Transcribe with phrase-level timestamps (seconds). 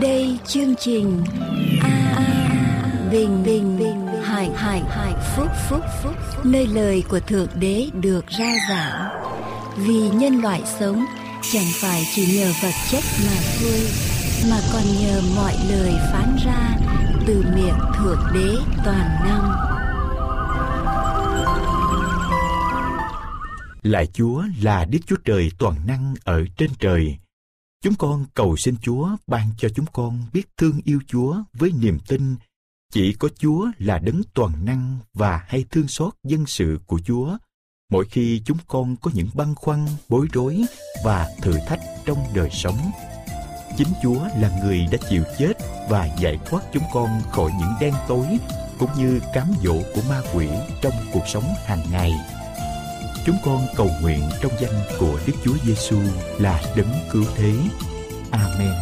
[0.00, 1.24] đây chương trình
[1.82, 2.50] a a
[3.10, 6.14] bình bình bình hải hải hải phúc phúc phúc
[6.44, 9.08] nơi lời của thượng đế được ra giảng.
[9.76, 11.04] Vì nhân loại sống,
[11.52, 13.80] chẳng phải chỉ nhờ vật chất mà thôi,
[14.50, 16.76] mà còn nhờ mọi lời phán ra
[17.26, 19.50] từ miệng thượng đế toàn năng.
[23.82, 27.18] Lại Chúa là Đức Chúa Trời toàn năng ở trên trời.
[27.84, 31.98] Chúng con cầu xin Chúa ban cho chúng con biết thương yêu Chúa với niềm
[32.08, 32.36] tin
[32.92, 37.36] chỉ có Chúa là đấng toàn năng và hay thương xót dân sự của Chúa
[37.90, 40.64] mỗi khi chúng con có những băn khoăn, bối rối
[41.04, 42.90] và thử thách trong đời sống.
[43.76, 45.52] Chính Chúa là người đã chịu chết
[45.88, 48.26] và giải thoát chúng con khỏi những đen tối
[48.78, 50.48] cũng như cám dỗ của ma quỷ
[50.82, 52.12] trong cuộc sống hàng ngày.
[53.26, 55.96] Chúng con cầu nguyện trong danh của Đức Chúa Giêsu
[56.38, 57.52] là đấng cứu thế.
[58.30, 58.72] Amen.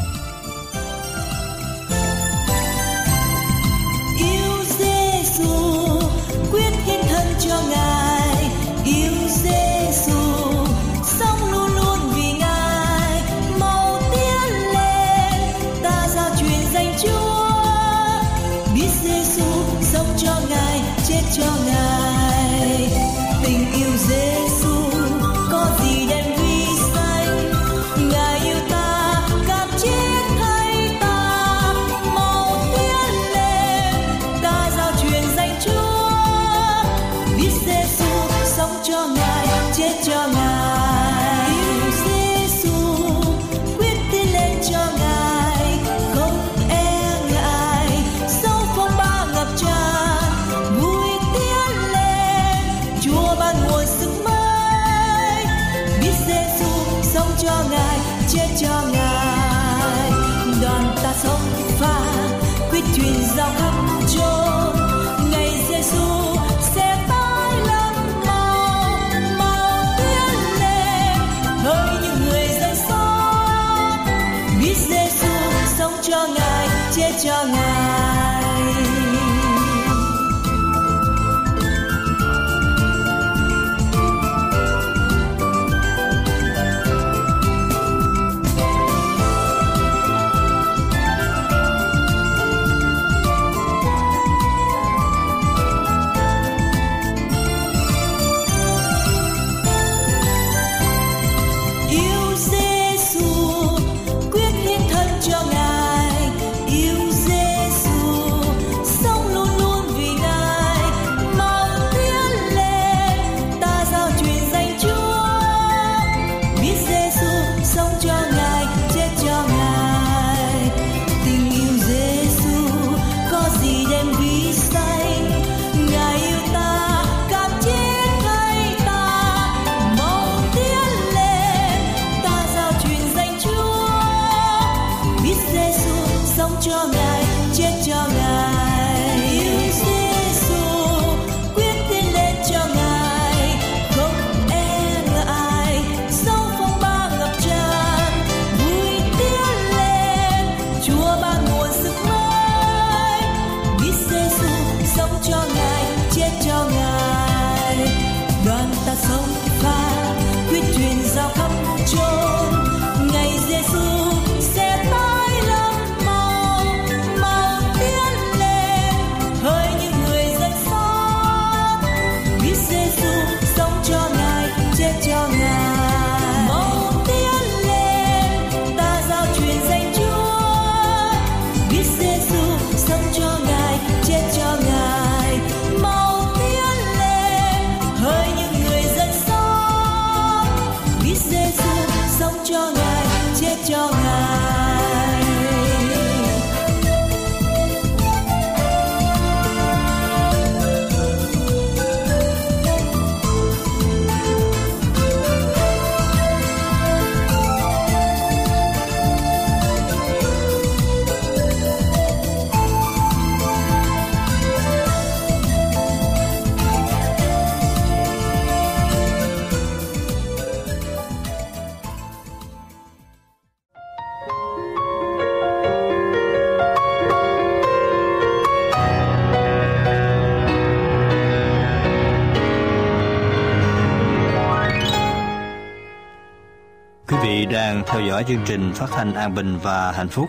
[238.19, 240.29] Dõi chương trình phát thanh an bình và hạnh phúc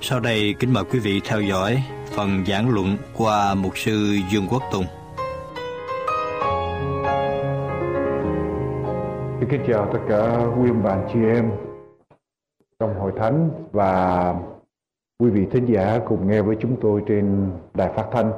[0.00, 1.84] Sau đây, kính mời quý vị theo dõi
[2.16, 4.84] phần giảng luận qua mục sư Dương Quốc Tùng.
[9.50, 11.50] Kính chào tất cả quý ông bạn chị em
[12.80, 14.34] trong hội thánh và
[15.18, 18.32] quý vị thính giả cùng nghe với chúng tôi trên đài phát thanh.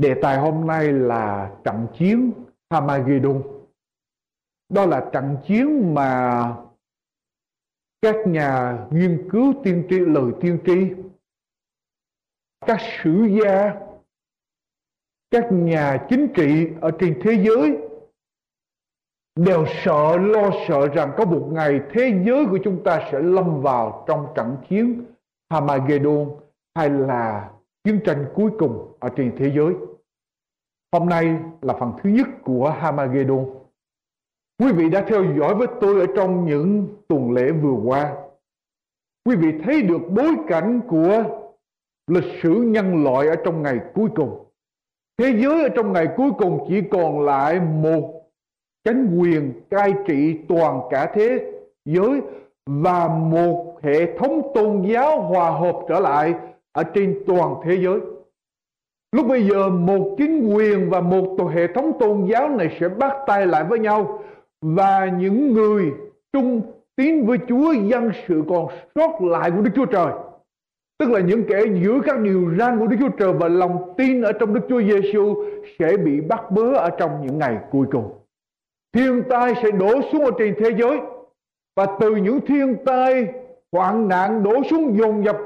[0.00, 2.32] Đề tài hôm nay là trận chiến
[2.70, 3.42] Hamagidon.
[4.72, 6.42] Đó là trận chiến mà
[8.02, 10.92] các nhà nghiên cứu tiên tri, lời tiên tri,
[12.66, 13.74] các sử gia,
[15.30, 17.78] các nhà chính trị ở trên thế giới
[19.36, 23.62] đều sợ, lo sợ rằng có một ngày thế giới của chúng ta sẽ lâm
[23.62, 25.04] vào trong trận chiến
[25.50, 26.30] Hamagedon
[26.74, 27.50] hay là
[27.84, 29.74] chiến tranh cuối cùng ở trên thế giới.
[30.92, 33.61] Hôm nay là phần thứ nhất của Hamagedon.
[34.62, 38.12] Quý vị đã theo dõi với tôi ở trong những tuần lễ vừa qua.
[39.24, 41.24] Quý vị thấy được bối cảnh của
[42.06, 44.44] lịch sử nhân loại ở trong ngày cuối cùng.
[45.18, 48.22] Thế giới ở trong ngày cuối cùng chỉ còn lại một
[48.84, 51.52] chánh quyền cai trị toàn cả thế
[51.84, 52.20] giới
[52.66, 56.34] và một hệ thống tôn giáo hòa hợp trở lại
[56.72, 58.00] ở trên toàn thế giới.
[59.12, 63.16] Lúc bây giờ, một chính quyền và một hệ thống tôn giáo này sẽ bắt
[63.26, 64.22] tay lại với nhau
[64.62, 65.92] và những người
[66.32, 66.62] trung
[66.96, 70.12] tín với Chúa dân sự còn sót lại của Đức Chúa Trời.
[70.98, 74.22] Tức là những kẻ giữ các điều răn của Đức Chúa Trời và lòng tin
[74.22, 75.44] ở trong Đức Chúa Giêsu
[75.78, 78.12] sẽ bị bắt bớ ở trong những ngày cuối cùng.
[78.94, 81.00] Thiên tai sẽ đổ xuống ở trên thế giới
[81.76, 83.26] và từ những thiên tai,
[83.72, 85.36] hoạn nạn đổ xuống dồn dập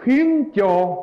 [0.00, 0.96] khiến cho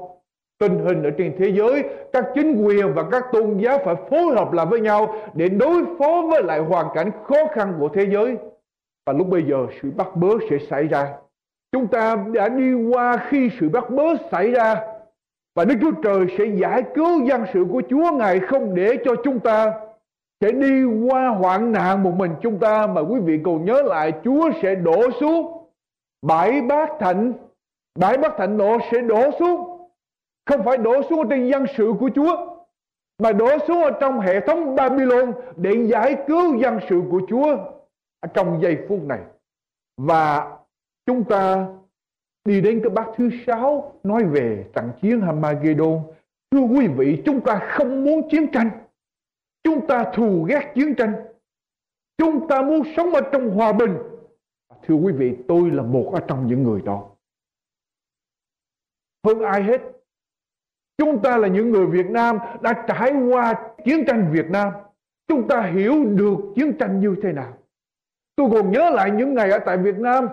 [0.60, 1.84] tình hình ở trên thế giới,
[2.14, 5.84] các chính quyền và các tôn giáo phải phối hợp lại với nhau để đối
[6.00, 8.38] phó với lại hoàn cảnh khó khăn của thế giới.
[9.06, 11.14] Và lúc bây giờ sự bắt bớ sẽ xảy ra.
[11.72, 14.76] Chúng ta đã đi qua khi sự bắt bớ xảy ra.
[15.56, 19.16] Và Đức Chúa Trời sẽ giải cứu dân sự của Chúa Ngài không để cho
[19.24, 19.74] chúng ta
[20.42, 24.14] sẽ đi qua hoạn nạn một mình chúng ta, mà quý vị còn nhớ lại
[24.24, 25.68] Chúa sẽ đổ xuống.
[26.26, 27.34] Bãi bát thạnh,
[28.00, 29.77] bãi bát thạnh nộ sẽ đổ xuống
[30.48, 32.58] không phải đổ xuống trên dân sự của Chúa
[33.24, 37.58] mà đổ xuống ở trong hệ thống Babylon để giải cứu dân sự của Chúa
[38.20, 39.20] ở trong giây phút này
[39.98, 40.58] và
[41.06, 41.68] chúng ta
[42.46, 46.00] đi đến cái bát thứ sáu nói về trận chiến Hamagedon
[46.52, 48.70] thưa quý vị chúng ta không muốn chiến tranh
[49.68, 51.14] Chúng ta thù ghét chiến tranh.
[52.18, 53.98] Chúng ta muốn sống ở trong hòa bình.
[54.84, 57.10] Thưa quý vị, tôi là một ở trong những người đó.
[59.26, 59.82] Hơn ai hết,
[60.98, 63.54] chúng ta là những người Việt Nam đã trải qua
[63.86, 64.74] chiến tranh Việt Nam.
[65.28, 67.54] Chúng ta hiểu được chiến tranh như thế nào.
[68.36, 70.28] Tôi còn nhớ lại những ngày ở tại Việt Nam.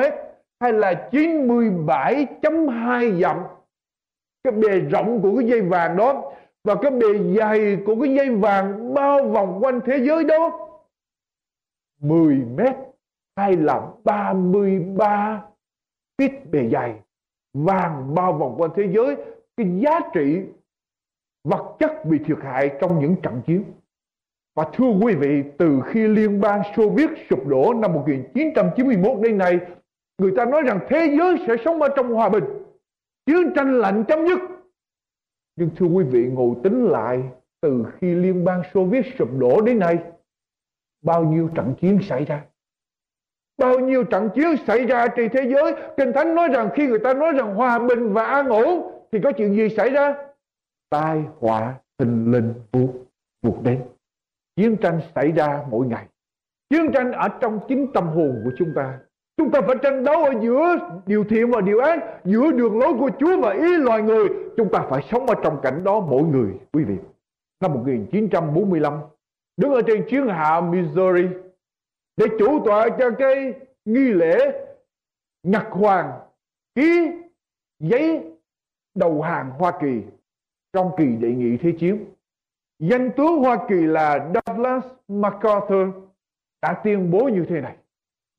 [0.60, 3.36] hay là 97.2 dặm.
[4.44, 6.32] Cái bề rộng của cái dây vàng đó
[6.64, 10.68] và cái bề dày của cái dây vàng bao vòng quanh thế giới đó
[12.02, 12.76] 10 mét
[13.36, 15.42] hay là 33
[16.18, 17.00] feet bề dày
[17.54, 19.16] vàng bao vòng quanh thế giới
[19.56, 20.42] cái giá trị
[21.44, 23.64] vật chất bị thiệt hại trong những trận chiến
[24.56, 29.38] Và thưa quý vị, từ khi Liên bang Xô Viết sụp đổ năm 1991 đến
[29.38, 29.58] nay,
[30.18, 32.44] người ta nói rằng thế giới sẽ sống ở trong hòa bình.
[33.26, 34.38] Chiến tranh lạnh chấm dứt.
[35.56, 37.22] Nhưng thưa quý vị, ngồi tính lại,
[37.60, 39.98] từ khi Liên bang Xô Viết sụp đổ đến nay,
[41.02, 42.44] bao nhiêu trận chiến xảy ra?
[43.58, 45.74] Bao nhiêu trận chiến xảy ra trên thế giới?
[45.96, 49.18] Kinh Thánh nói rằng khi người ta nói rằng hòa bình và an ổn, Thì
[49.24, 50.14] có chuyện gì xảy ra?
[50.90, 52.88] Tai họa tình linh vụ
[53.42, 53.82] vụt đến.
[54.56, 56.06] Chiến tranh xảy ra mỗi ngày.
[56.70, 58.98] Chiến tranh ở trong chính tâm hồn của chúng ta.
[59.36, 62.94] Chúng ta phải tranh đấu ở giữa điều thiện và điều ác, Giữa đường lối
[62.98, 64.28] của Chúa và ý loài người.
[64.56, 66.96] Chúng ta phải sống ở trong cảnh đó mỗi người, Quý vị.
[67.60, 68.94] Năm 1945
[69.56, 71.28] Đứng ở trên chiến hạ Missouri
[72.16, 73.52] để chủ tọa cho cái
[73.84, 74.64] nghi lễ
[75.42, 76.12] nhật hoàng
[76.74, 77.10] ký
[77.80, 78.22] giấy
[78.94, 80.02] đầu hàng Hoa Kỳ
[80.72, 82.04] trong kỳ đệ nghị thế chiến.
[82.78, 85.88] Danh tướng Hoa Kỳ là Douglas MacArthur
[86.62, 87.76] đã tuyên bố như thế này.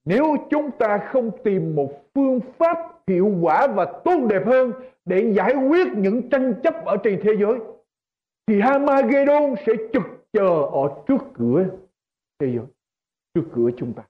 [0.05, 2.77] Nếu chúng ta không tìm một phương pháp
[3.07, 4.71] hiệu quả và tốt đẹp hơn
[5.05, 7.59] để giải quyết những tranh chấp ở trên thế giới,
[8.47, 10.03] thì Hamagedon sẽ trực
[10.33, 11.65] chờ ở trước cửa
[12.39, 12.65] thế giới
[13.33, 14.03] trước cửa chúng ta.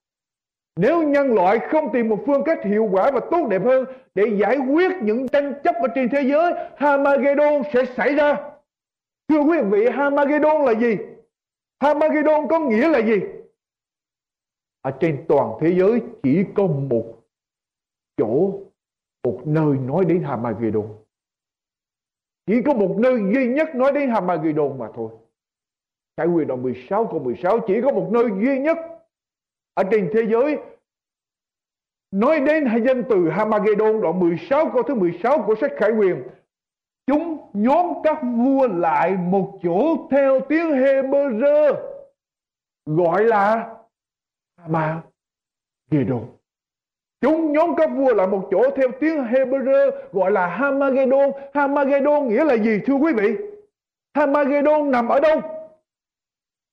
[0.76, 4.24] Nếu nhân loại không tìm một phương cách hiệu quả và tốt đẹp hơn để
[4.40, 8.52] giải quyết những tranh chấp ở trên thế giới, Hamagedon sẽ xảy ra.
[9.28, 10.98] Thưa quý vị, Hamagedon là gì?
[11.80, 13.22] Hamagedon có nghĩa là gì?
[14.82, 17.06] Ở trên toàn thế giới chỉ có một
[18.18, 18.60] chỗ,
[19.24, 20.88] một nơi nói đến Hamagedon.
[22.46, 25.10] Chỉ có một nơi duy nhất nói đến Hamagedon mà thôi.
[26.18, 28.78] Khải quyền đoạn 16 câu 16 chỉ có một nơi duy nhất
[29.74, 30.58] ở trên thế giới.
[32.12, 36.24] Nói đến hai danh từ Hamagedon đoạn 16 câu thứ 16 của sách Khải Quyền
[37.08, 41.76] chúng nhóm các vua lại một chỗ theo tiếng Hebrew,
[42.86, 43.76] gọi là
[44.58, 46.26] Hamagedon
[47.22, 52.44] chúng nhóm các vua lại một chỗ theo tiếng Hebrew, gọi là Hamagedon Hamagedon nghĩa
[52.44, 53.36] là gì, thưa quý vị?
[54.14, 55.42] Hamagedon nằm ở đâu?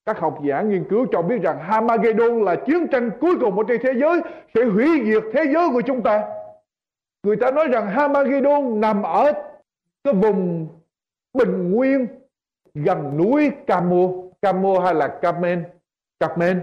[0.06, 3.64] Các học giả nghiên cứu cho biết rằng Hamagedon là chiến tranh cuối cùng ở
[3.68, 4.20] trên thế giới
[4.54, 6.28] sẽ hủy diệt thế giới của chúng ta.
[7.22, 9.32] Người ta nói rằng Hamagedon nằm ở
[10.04, 10.68] cái vùng
[11.34, 12.06] bình nguyên
[12.74, 14.08] gần núi Camo,
[14.42, 15.64] Camo hay là Carmen,
[16.20, 16.60] Carmen,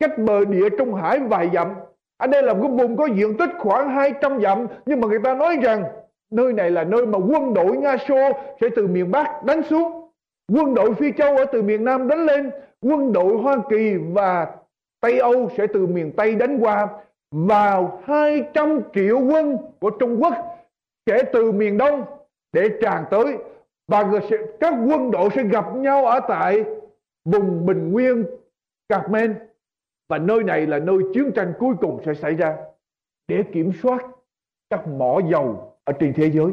[0.00, 1.74] cách bờ địa Trung Hải vài dặm.
[2.16, 5.20] Ở đây là một cái vùng có diện tích khoảng 200 dặm nhưng mà người
[5.24, 5.84] ta nói rằng
[6.30, 10.01] nơi này là nơi mà quân đội Nga Xô sẽ từ miền Bắc đánh xuống
[10.48, 14.56] Quân đội Phi Châu ở từ miền Nam đánh lên, quân đội Hoa Kỳ và
[15.00, 16.88] Tây Âu sẽ từ miền Tây đánh qua
[17.30, 20.34] vào 200 triệu quân của Trung Quốc
[21.06, 22.04] sẽ từ miền Đông
[22.52, 23.38] để tràn tới
[23.88, 24.10] và
[24.60, 26.64] các quân đội sẽ gặp nhau ở tại
[27.24, 28.26] vùng Bình Nguyên
[28.88, 29.34] Carmen
[30.08, 32.56] và nơi này là nơi chiến tranh cuối cùng sẽ xảy ra
[33.28, 34.06] để kiểm soát
[34.70, 36.52] các mỏ dầu ở trên thế giới.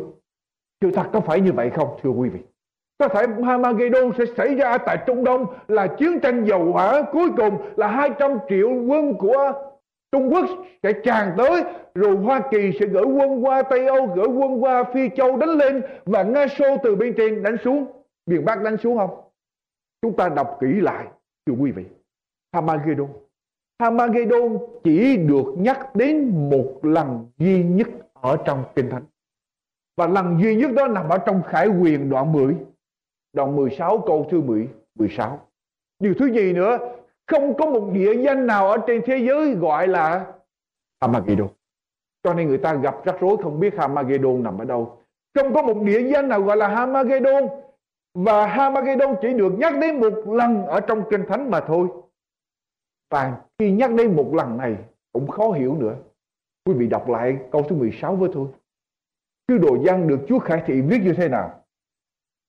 [0.81, 2.39] Sự thật có phải như vậy không thưa quý vị?
[2.99, 7.29] Có thể Hamagedon sẽ xảy ra tại Trung Đông là chiến tranh dầu hỏa cuối
[7.37, 9.53] cùng là 200 triệu quân của
[10.11, 10.45] Trung Quốc
[10.83, 11.63] sẽ tràn tới
[11.95, 15.49] rồi Hoa Kỳ sẽ gửi quân qua Tây Âu, gửi quân qua Phi Châu đánh
[15.49, 17.85] lên và Nga Xô từ bên trên đánh xuống.
[18.25, 19.09] Miền Bắc đánh xuống không?
[20.01, 21.07] Chúng ta đọc kỹ lại,
[21.45, 21.85] thưa quý vị.
[22.53, 23.07] Hamagedon.
[23.79, 29.03] Hamagedon chỉ được nhắc đến một lần duy nhất ở trong Kinh Thánh.
[29.97, 32.55] Và lần duy nhất đó nằm ở trong Khải Quyền đoạn 10
[33.33, 35.39] đoạn 16 câu thứ 10, 16.
[35.99, 36.77] Điều thứ gì nữa?
[37.27, 40.33] Không có một địa danh nào ở trên thế giới gọi là
[40.99, 41.47] Armageddon.
[42.23, 44.97] Cho nên người ta gặp rắc rối không biết Armageddon nằm ở đâu.
[45.35, 47.43] Không có một địa danh nào gọi là Armageddon.
[48.13, 51.87] Và Armageddon chỉ được nhắc đến một lần ở trong Kinh Thánh mà thôi.
[53.09, 54.77] Và khi nhắc đến một lần này
[55.13, 55.95] cũng khó hiểu nữa.
[56.65, 58.47] Quý vị đọc lại câu thứ 16 với tôi.
[59.47, 61.59] Sư đồ văn được Chúa Khải Thị viết như thế nào?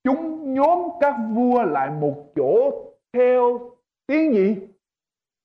[0.05, 2.73] chúng nhóm các vua lại một chỗ
[3.13, 3.61] theo
[4.07, 4.57] tiếng gì?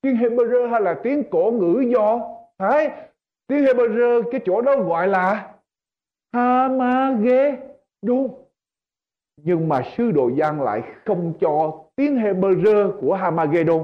[0.01, 2.19] Tiếng Hebrew hay là tiếng cổ ngữ do?
[2.59, 2.89] Đấy,
[3.47, 5.53] tiếng Hebrew cái chỗ đó gọi là
[6.33, 8.27] Hamagedon
[9.41, 13.83] nhưng mà sư đồ Giang lại không cho tiếng Hebrew của Hamagedon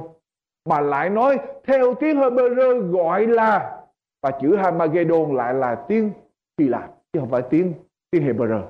[0.69, 3.81] mà lại nói theo tiếng Hebrew gọi là
[4.23, 6.11] và chữ Hamagedon lại là tiếng
[6.59, 7.73] Hy Lạp chứ không phải tiếng
[8.11, 8.61] tiếng Hebrew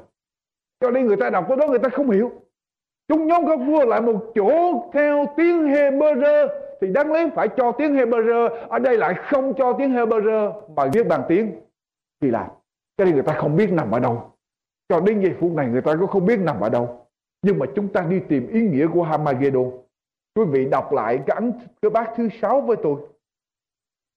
[0.81, 2.31] cho nên người ta đọc cái đó người ta không hiểu.
[3.07, 4.51] Chúng nhóm các vua lại một chỗ
[4.93, 6.47] theo tiếng Hebrew,
[6.81, 10.89] thì đáng lẽ phải cho tiếng Hebrew, ở đây lại không cho tiếng Hebrew, mà
[10.93, 11.61] viết bằng tiếng
[12.21, 12.53] Hy Lạp
[12.97, 14.31] cho nên người ta không biết nằm ở đâu.
[14.89, 17.07] Cho đến giây phút này người ta cũng không biết nằm ở đâu.
[17.41, 19.71] Nhưng mà chúng ta đi tìm ý nghĩa của Hamagedon
[20.35, 23.01] Quý vị đọc lại cái ấn, cái bát thứ sáu với tôi.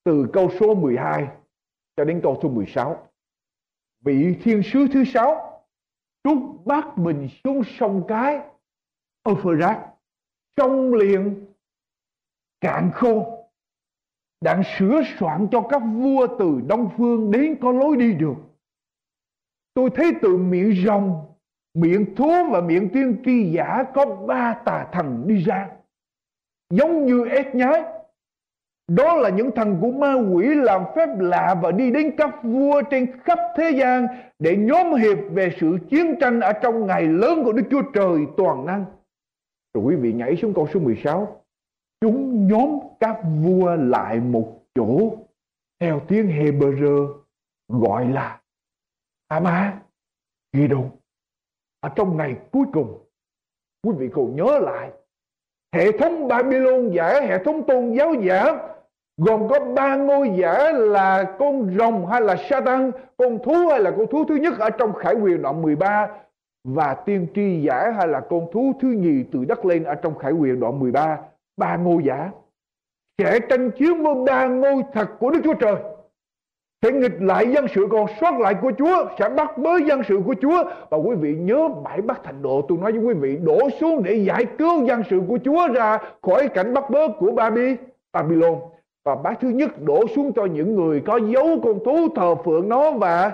[0.04, 1.28] Từ câu số 12
[1.96, 3.08] cho đến câu số 16.
[4.04, 5.53] Vị thiên sứ thứ sáu
[6.24, 8.40] trút bát mình xuống sông cái,
[9.24, 9.76] Euphrates
[10.56, 11.46] sông liền
[12.60, 13.38] cạn khô,
[14.40, 18.34] đang sửa soạn cho các vua từ đông phương đến có lối đi được.
[19.74, 21.34] Tôi thấy từ miệng rồng,
[21.74, 25.70] miệng thú và miệng tiên tri giả có ba tà thần đi ra,
[26.70, 27.82] giống như ép nhái
[28.88, 32.82] đó là những thần của ma quỷ làm phép lạ và đi đến các vua
[32.90, 34.06] trên khắp thế gian
[34.38, 38.18] để nhóm hiệp về sự chiến tranh ở trong ngày lớn của Đức Chúa Trời
[38.36, 38.84] toàn năng.
[39.74, 41.40] Rồi quý vị nhảy xuống câu số 16.
[42.00, 45.16] Chúng nhóm các vua lại một chỗ
[45.80, 47.14] theo tiếng Hebrew
[47.68, 48.40] gọi là
[49.28, 49.80] Ama
[50.52, 50.90] đồn.
[51.80, 52.98] Ở trong ngày cuối cùng,
[53.82, 54.90] quý vị còn nhớ lại
[55.72, 58.73] hệ thống Babylon giả, hệ thống tôn giáo giả
[59.16, 63.90] gồm có ba ngôi giả là con rồng hay là Satan, con thú hay là
[63.90, 66.08] con thú thứ nhất ở trong Khải Quyền đoạn 13
[66.64, 70.18] và tiên tri giả hay là con thú thứ nhì từ đất lên ở trong
[70.18, 71.18] Khải Quyền đoạn 13,
[71.56, 71.76] ba.
[71.76, 72.30] Ngôi giả.
[73.18, 75.76] Sẽ tranh chiến với ba ngôi thật của Đức Chúa Trời.
[76.82, 80.20] Sẽ nghịch lại dân sự còn sót lại của Chúa sẽ bắt bớ dân sự
[80.26, 80.64] của Chúa.
[80.90, 84.02] Và quý vị nhớ bãi bắt thành độ tôi nói với quý vị đổ xuống
[84.02, 87.76] để giải cứu dân sự của Chúa ra khỏi cảnh bắt bớ của Baby
[88.12, 88.54] Babylon
[89.04, 92.68] và bát thứ nhất đổ xuống cho những người có dấu con thú thờ phượng
[92.68, 93.32] nó và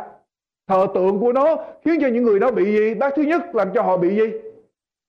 [0.69, 2.95] thờ tượng của nó, khiến cho những người đó bị gì?
[2.95, 4.33] Bát thứ nhất làm cho họ bị gì?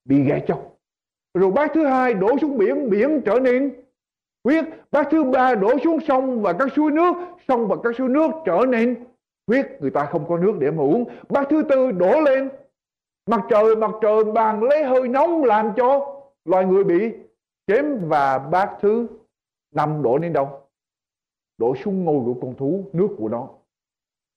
[0.06, 0.72] Bị ghẻ chọc
[1.34, 3.74] rồi bát thứ hai đổ xuống biển biển trở nên
[4.44, 4.66] huyết.
[4.92, 7.16] Bát thứ ba đổ xuống sông và các suối nước,
[7.48, 8.96] sông và các suối nước trở nên
[9.48, 9.68] huyết.
[9.80, 11.06] Người ta không có nước để mà uống.
[11.30, 12.50] Bát thứ tư đổ lên.
[13.30, 17.12] Mặt trời mặt trời bàn lấy hơi nóng làm cho loài người bị
[17.68, 18.00] chém.
[18.08, 19.08] Và bát thứ
[19.72, 20.68] năm đổ đến đâu?
[21.58, 23.50] Đổ xuống ngôi của con thú, nước của nó.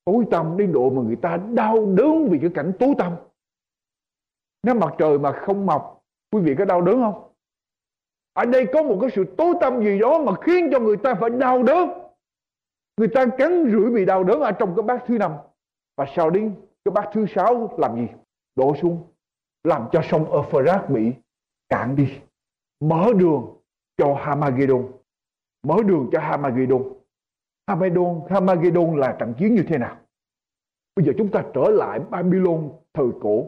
[0.04, 3.12] Tối tăm đến độ mà người ta đau đớn vì cái cảnh tối tăm.
[4.62, 7.30] Nếu mặt trời mà không mọc, quý vị có đau đớn không?
[8.32, 11.14] Ở đây có một cái sự tối tâm gì đó mà khiến cho người ta
[11.14, 11.88] phải đau đớn.
[12.96, 15.32] Người ta cắn rưỡi bị đau đớn ở trong cái bát thứ năm.
[15.96, 18.06] Và sau đến cái bát thứ sáu làm gì?
[18.56, 19.02] Đổ xuống,
[19.64, 21.12] làm cho sông Euphrates bị
[21.68, 22.08] cạn đi,
[22.80, 23.56] mở đường
[23.96, 24.84] cho Hamagedon
[25.64, 26.83] mở đường cho Hamagidon.
[27.66, 29.96] Hamagidon, Hamagidon là trận chiến như thế nào
[30.96, 33.46] bây giờ chúng ta trở lại Babylon thời cổ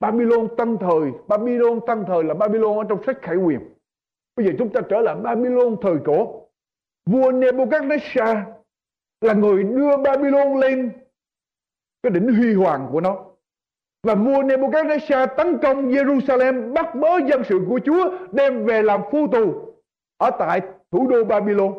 [0.00, 3.60] Babylon tăng thời Babylon tăng thời là Babylon ở trong sách Khải Quyền
[4.36, 6.46] Bây giờ chúng ta trở lại Babylon thời cổ.
[7.06, 8.42] Vua Nebuchadnezzar
[9.20, 10.92] là người đưa Babylon lên
[12.02, 13.24] cái đỉnh huy hoàng của nó.
[14.02, 19.00] Và vua Nebuchadnezzar tấn công Jerusalem bắt bớ dân sự của Chúa đem về làm
[19.10, 19.74] phu tù
[20.16, 20.60] ở tại
[20.92, 21.74] thủ đô Babylon.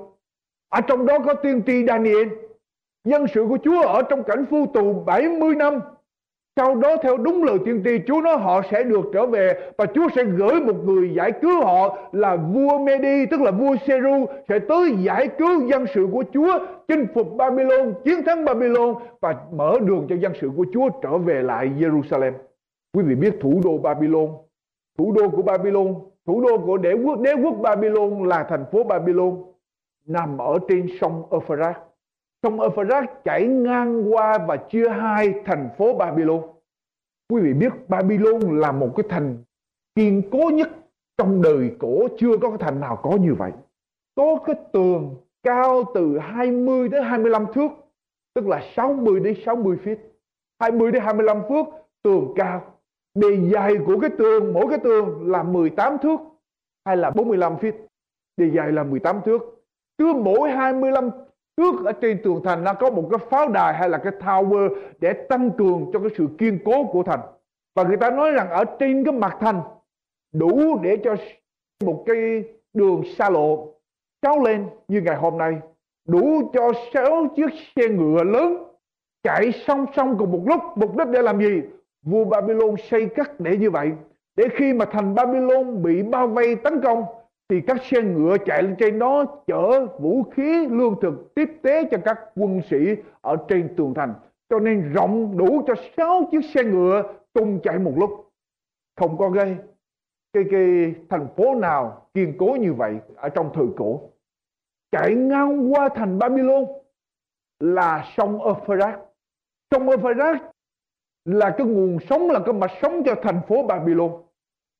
[0.69, 2.27] Ở trong đó có tiên tri Daniel.
[3.03, 5.79] Dân sự của Chúa ở trong cảnh phu tù 70 năm
[6.55, 9.85] sau đó theo đúng lời tiên tri Chúa nói họ sẽ được trở về và
[9.85, 14.25] Chúa sẽ gửi một người giải cứu họ là vua Medi tức là vua Seru
[14.49, 19.35] sẽ tới giải cứu dân sự của Chúa chinh phục Babylon chiến thắng Babylon và
[19.51, 22.33] mở đường cho dân sự của Chúa trở về lại Jerusalem.
[22.93, 24.27] Quý vị biết thủ đô Babylon,
[24.97, 25.95] thủ đô của Babylon,
[26.27, 29.43] thủ đô của đế quốc đế quốc Babylon là thành phố Babylon
[30.05, 31.75] nằm ở trên sông Euphrates
[32.43, 36.41] Sông Euphrates chảy ngang qua và chia hai thành phố Babylon.
[37.29, 39.37] Quý vị biết Babylon là một cái thành
[39.95, 40.69] kiên cố nhất
[41.17, 43.51] trong đời cổ chưa có cái thành nào có như vậy.
[44.15, 47.71] Có cái tường cao từ 20 đến 25 thước,
[48.35, 49.97] tức là 60 đến 60 feet.
[50.59, 51.65] 20 đến 25 thước
[52.03, 52.61] tường cao.
[53.15, 56.19] Bề dày của cái tường, mỗi cái tường là 18 thước
[56.85, 57.73] hay là 45 feet.
[58.37, 59.41] Bề dày là 18 thước.
[59.97, 61.09] Cứ mỗi 25
[61.57, 64.69] thước ở trên tường thành nó có một cái pháo đài hay là cái tower
[64.99, 67.19] để tăng cường cho cái sự kiên cố của thành.
[67.75, 69.61] Và người ta nói rằng ở trên cái mặt thành
[70.33, 71.15] đủ để cho
[71.83, 72.43] một cái
[72.73, 73.73] đường xa lộ
[74.21, 75.57] kéo lên như ngày hôm nay
[76.07, 78.63] đủ cho sáu chiếc xe ngựa lớn
[79.23, 81.61] chạy song song cùng một lúc mục đích để làm gì
[82.01, 83.91] vua Babylon xây cắt để như vậy.
[84.35, 87.05] Để khi mà thành Babylon bị bao vây tấn công
[87.49, 91.83] thì các xe ngựa chạy lên trên đó chở vũ khí lương thực tiếp tế
[91.91, 94.13] cho các quân sĩ ở trên tường thành.
[94.49, 98.31] Cho nên rộng đủ cho sáu chiếc xe ngựa cùng chạy một lúc.
[98.99, 99.55] Không có gây
[100.33, 104.01] cái, cái thành phố nào kiên cố như vậy ở trong thời cổ.
[104.91, 106.65] Chạy ngang qua thành Babylon
[107.59, 108.99] là sông Euphrates.
[109.71, 110.41] Sông Euphrates
[111.25, 114.11] là cái nguồn sống, là cái mạch sống cho thành phố Babylon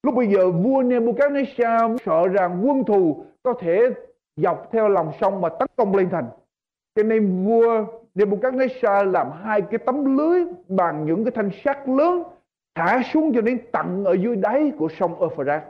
[0.04, 3.90] Lúc bây giờ vua Nebuchadnezzar sợ rằng quân thù có thể
[4.36, 6.26] dọc theo lòng sông mà tấn công lên thành.
[6.96, 12.24] Cho nên vua Nebuchadnezzar làm hai cái tấm lưới bằng những cái thanh sắt lớn,
[12.76, 15.62] thả xuống cho đến tận ở dưới đáy của sông Euphrates.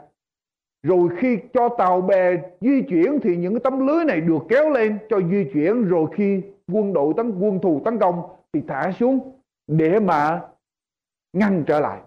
[0.82, 4.70] Rồi khi cho tàu bè di chuyển thì những cái tấm lưới này được kéo
[4.70, 8.92] lên cho di chuyển, rồi khi quân đội tấn, quân thù tấn công thì thả
[9.00, 9.32] xuống
[9.66, 10.40] để mà
[11.32, 12.00] ngăn trở lại.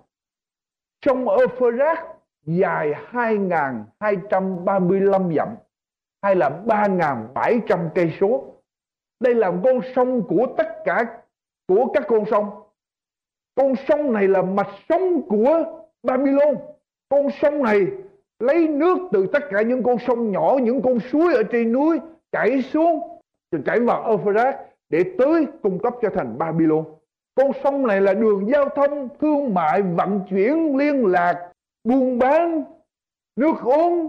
[1.06, 1.98] Sông Euphrates
[2.46, 5.56] dài 2.235 dặm
[6.22, 8.44] hay là 3.700 cây số.
[9.20, 11.20] Đây là con sông của tất cả
[11.68, 12.50] của các con sông.
[13.56, 15.64] Con sông này là mạch sống của
[16.04, 16.56] Babylon.
[17.10, 17.88] Con sông này
[18.40, 22.00] lấy nước từ tất cả những con sông nhỏ, những con suối ở trên núi
[22.32, 23.20] chảy xuống,
[23.52, 24.56] rồi chảy vào Euphrates
[24.90, 26.86] để tới cung cấp cho thành Babylon.
[27.36, 31.52] Con sông này là đường giao thông, thương mại, vận chuyển, liên lạc,
[31.84, 32.64] buôn bán,
[33.36, 34.08] nước uống,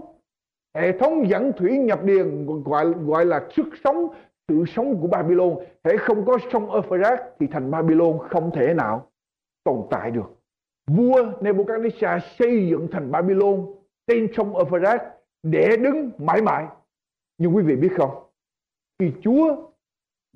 [0.75, 4.07] hệ thống dẫn thủy nhập điền gọi gọi là sức sống,
[4.47, 5.55] sự sống của Babylon.
[5.83, 9.09] Hễ không có sông Euphrates thì thành Babylon không thể nào
[9.63, 10.33] tồn tại được.
[10.91, 13.65] Vua Nebuchadnezzar xây dựng thành Babylon
[14.07, 15.01] trên sông Euphrates
[15.43, 16.65] để đứng mãi mãi.
[17.37, 18.23] Nhưng quý vị biết không,
[18.99, 19.66] khi Chúa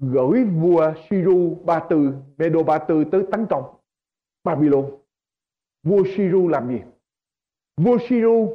[0.01, 3.63] gửi vua Siru Ba Tư, Medo Ba Tư tới tấn công
[4.43, 4.85] Babylon,
[5.83, 6.81] vua Siru làm gì?
[7.81, 8.49] Vua Siru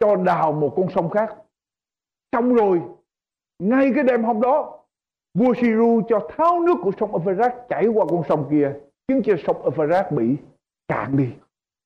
[0.00, 1.36] cho đào một con sông khác.
[2.32, 2.82] Xong rồi,
[3.58, 4.78] ngay cái đêm hôm đó,
[5.34, 8.74] vua Siru cho tháo nước của sông Euphrates chảy qua con sông kia,
[9.08, 10.36] khiến cho sông Euphrates bị
[10.88, 11.28] cạn đi.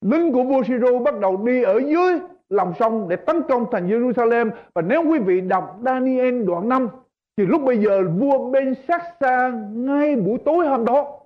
[0.00, 3.88] Lính của vua Siru bắt đầu đi ở dưới lòng sông để tấn công thành
[3.88, 6.88] Jerusalem và nếu quý vị đọc Daniel đoạn 5
[7.36, 11.20] thì lúc bây giờ vua Ben Saksa ngay buổi tối hôm đó,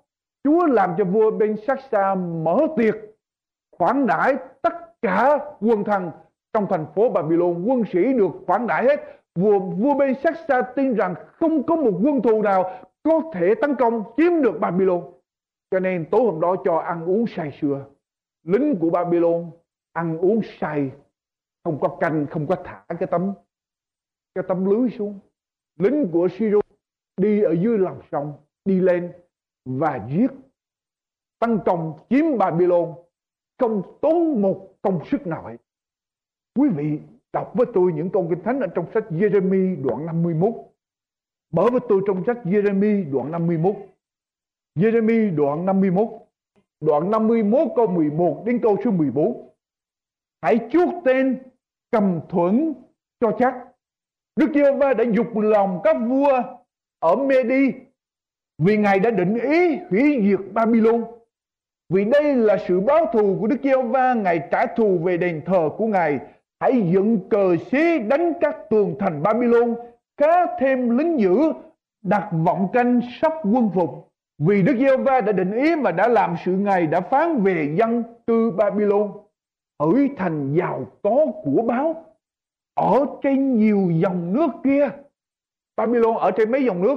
[0.44, 2.94] Chúa làm cho vua Ben Saksa mở tiệc,
[3.79, 6.11] khoản đãi tất cả quân thần
[6.53, 7.64] trong thành phố Babylon.
[7.66, 9.01] Quân sĩ được khoản đãi hết.
[9.35, 12.70] Vua vua Ben Saksa tin rằng không có một quân thù nào
[13.03, 15.03] có thể tấn công, chiếm được Babylon.
[15.70, 17.85] Cho nên tối hôm đó cho ăn uống say sưa.
[18.44, 19.51] Lính của Babylon
[19.92, 20.90] ăn uống say.
[21.64, 23.33] Không có canh, không có thả cái tấm
[24.35, 25.18] cái tấm lưới xuống
[25.80, 26.58] lính của Siro
[27.16, 28.32] đi ở dưới lòng sông,
[28.64, 29.12] đi lên
[29.64, 30.30] và giết,
[31.38, 32.94] tăng trọng chiếm Babylon
[33.58, 35.56] không tốn một công sức nào
[36.58, 36.98] quý vị
[37.32, 40.54] đọc với tôi những câu kinh thánh ở trong sách Jeremy đoạn 51
[41.52, 43.74] mở với tôi trong sách Jeremy đoạn 51
[44.74, 46.08] Jeremy đoạn 51
[46.80, 49.50] đoạn 51 câu 11 đến câu số 14
[50.42, 51.42] hãy chuốt tên
[51.90, 52.74] cầm thuẫn
[53.20, 53.69] cho chắc.
[54.36, 56.42] Đức Giê-hô-va đã dục lòng các vua
[57.00, 57.72] ở Medi
[58.58, 61.04] vì Ngài đã định ý hủy diệt Babylon.
[61.88, 65.70] Vì đây là sự báo thù của Đức Giê-hô-va, Ngài trả thù về đền thờ
[65.76, 66.18] của Ngài.
[66.60, 69.74] Hãy dựng cờ xí đánh các tường thành Babylon,
[70.16, 71.52] cá thêm lính giữ,
[72.02, 74.08] đặt vọng canh sắp quân phục.
[74.38, 78.02] Vì Đức Giê-hô-va đã định ý và đã làm sự Ngài đã phán về dân
[78.26, 79.12] cư Babylon
[79.76, 82.04] ở thành giàu có của báo
[82.80, 84.88] ở trên nhiều dòng nước kia,
[85.76, 86.96] Babylon ở trên mấy dòng nước?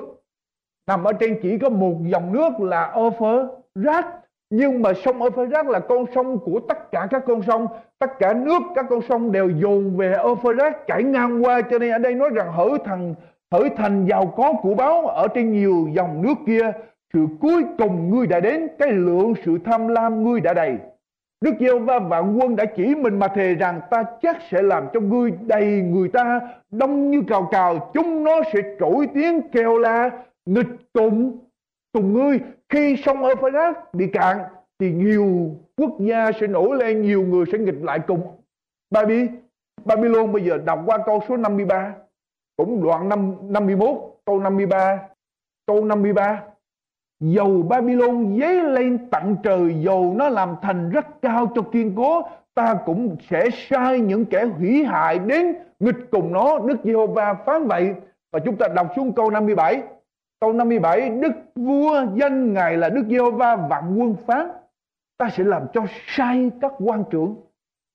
[0.87, 4.05] Nằm ở trên chỉ có một dòng nước là Euphrates,
[4.49, 7.67] nhưng mà sông Euphrates là con sông của tất cả các con sông.
[7.99, 11.61] Tất cả nước, các con sông đều dồn về Euphrates, chảy ngang qua.
[11.61, 13.15] Cho nên ở đây nói rằng hỡi thằng
[13.51, 16.71] hỡi thành giàu có của báo ở trên nhiều dòng nước kia.
[17.13, 20.77] Sự cuối cùng ngươi đã đến, cái lượng sự tham lam ngươi đã đầy.
[21.43, 24.87] Đức giê va vạn quân đã chỉ mình mà thề rằng ta chắc sẽ làm
[24.93, 26.41] cho ngươi đầy người ta.
[26.71, 30.09] Đông như cào cào chúng nó sẽ trỗi tiếng kêu la
[30.45, 31.37] nghịch tụng
[31.93, 32.39] tùng ngươi.
[32.69, 34.37] Khi sông Euphrates bị cạn
[34.79, 38.21] thì nhiều quốc gia sẽ nổi lên nhiều người sẽ nghịch lại cùng.
[38.91, 39.27] Baby
[39.85, 41.93] Babylon bây giờ đọc qua câu số 53
[42.57, 43.89] cũng đoạn 5, 51
[44.25, 44.99] câu 53
[45.67, 46.43] câu 53
[47.25, 52.21] Dầu Babylon dấy lên tận trời, Dầu nó làm thành rất cao cho kiên cố,
[52.55, 57.67] Ta cũng sẽ sai những kẻ hủy hại đến nghịch cùng nó, Đức Giê-hô-va phán
[57.67, 57.93] vậy.
[58.31, 59.83] Và chúng ta đọc xuống câu 57
[60.39, 64.47] Câu 57 Đức vua danh Ngài là Đức Giê-hô-va vạn quân phán.
[65.17, 67.35] Ta sẽ làm cho sai các quan trưởng,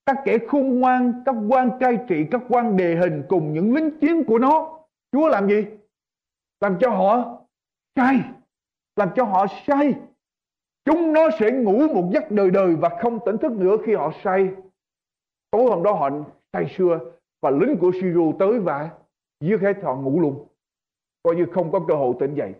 [0.07, 3.99] Các kẻ khôn ngoan, Các quan cai trị, Các quan đề hình cùng những lính
[4.01, 4.79] chiến của nó.
[5.13, 5.67] Chúa làm gì?
[6.61, 7.39] Làm cho họ
[7.97, 8.21] sai
[8.99, 9.95] làm cho họ say.
[10.85, 14.13] Chúng nó sẽ ngủ một giấc đời đời và không tỉnh thức nữa khi họ
[14.25, 14.49] say.
[15.51, 16.11] Tối hôm đó họ
[16.53, 17.01] say sưa
[17.43, 18.91] và lính của Siro tới và
[19.41, 20.47] giết hết họ ngủ luôn.
[21.23, 22.55] Coi như không có cơ hội tỉnh dậy.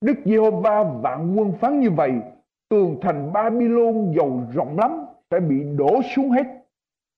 [0.00, 2.12] Đức Giê-hô-va vạn quân phán như vậy,
[2.68, 6.44] tường thành Babylon giàu rộng lắm, sẽ bị đổ xuống hết.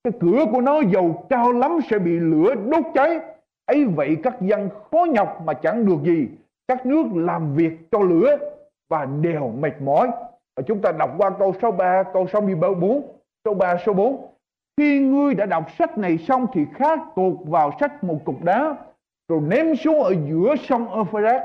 [0.04, 3.20] Cái cửa của nó dầu cao lắm, sẽ bị lửa đốt cháy.
[3.66, 6.28] Ấy vậy các dân khó nhọc mà chẳng được gì.
[6.68, 8.55] Các nước làm việc cho lửa
[8.88, 10.08] và đều mệt mỏi.
[10.56, 13.02] Và chúng ta đọc qua câu số 3 câu số 14
[13.44, 14.36] số 3 số 4
[14.76, 18.76] khi ngươi đã đọc sách này xong thì khá tuột vào sách một cục đá,
[19.28, 21.42] rồi ném xuống ở giữa sông Euphrates.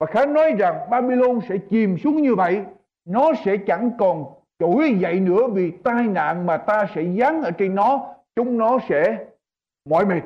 [0.00, 2.60] Và khá nói rằng Babylon sẽ chìm xuống như vậy,
[3.08, 4.24] nó sẽ chẳng còn
[4.58, 8.78] trỗi dậy nữa vì tai nạn mà ta sẽ giáng ở trên nó, chúng nó
[8.88, 9.16] sẽ
[9.90, 10.20] mỏi mệt.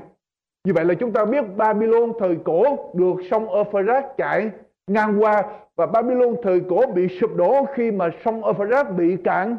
[0.64, 2.62] Như vậy là chúng ta biết Babylon thời cổ
[2.95, 4.51] được sông Euphrates chảy
[4.87, 5.42] ngang qua
[5.77, 9.57] và Babylon thời cổ bị sụp đổ khi mà sông Euphrates bị cạn.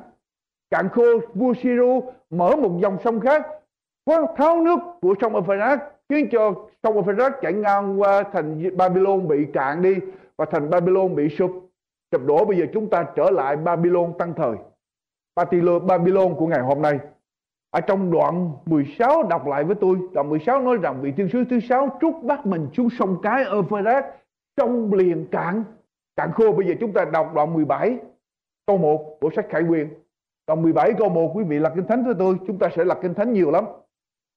[0.69, 3.47] Cạn khô vua Siru mở một dòng sông khác
[4.37, 9.47] tháo nước của sông Euphrates, khiến cho sông Euphrates chảy ngang qua thành Babylon bị
[9.53, 9.95] cạn đi
[10.37, 11.51] và thành Babylon bị sụp.
[12.11, 14.55] Sụp đổ, bây giờ chúng ta trở lại Babylon tăng thời.
[15.87, 16.99] Babylon của ngày hôm nay.
[17.71, 21.43] Ở trong đoạn 16 đọc lại với tôi, đoạn 16 nói rằng vị thiên sứ
[21.49, 24.03] thứ sáu trút bắt mình xuống sông cái Euphrates
[24.57, 25.63] trong liền cạn
[26.15, 27.97] cạn khô, bây giờ chúng ta đọc đoạn 17
[28.67, 29.89] câu 1 của sách Khải Quyền.
[30.47, 32.95] Đoạn 17 câu 1 quý vị là kinh thánh với tôi, chúng ta sẽ là
[33.01, 33.65] kinh thánh nhiều lắm.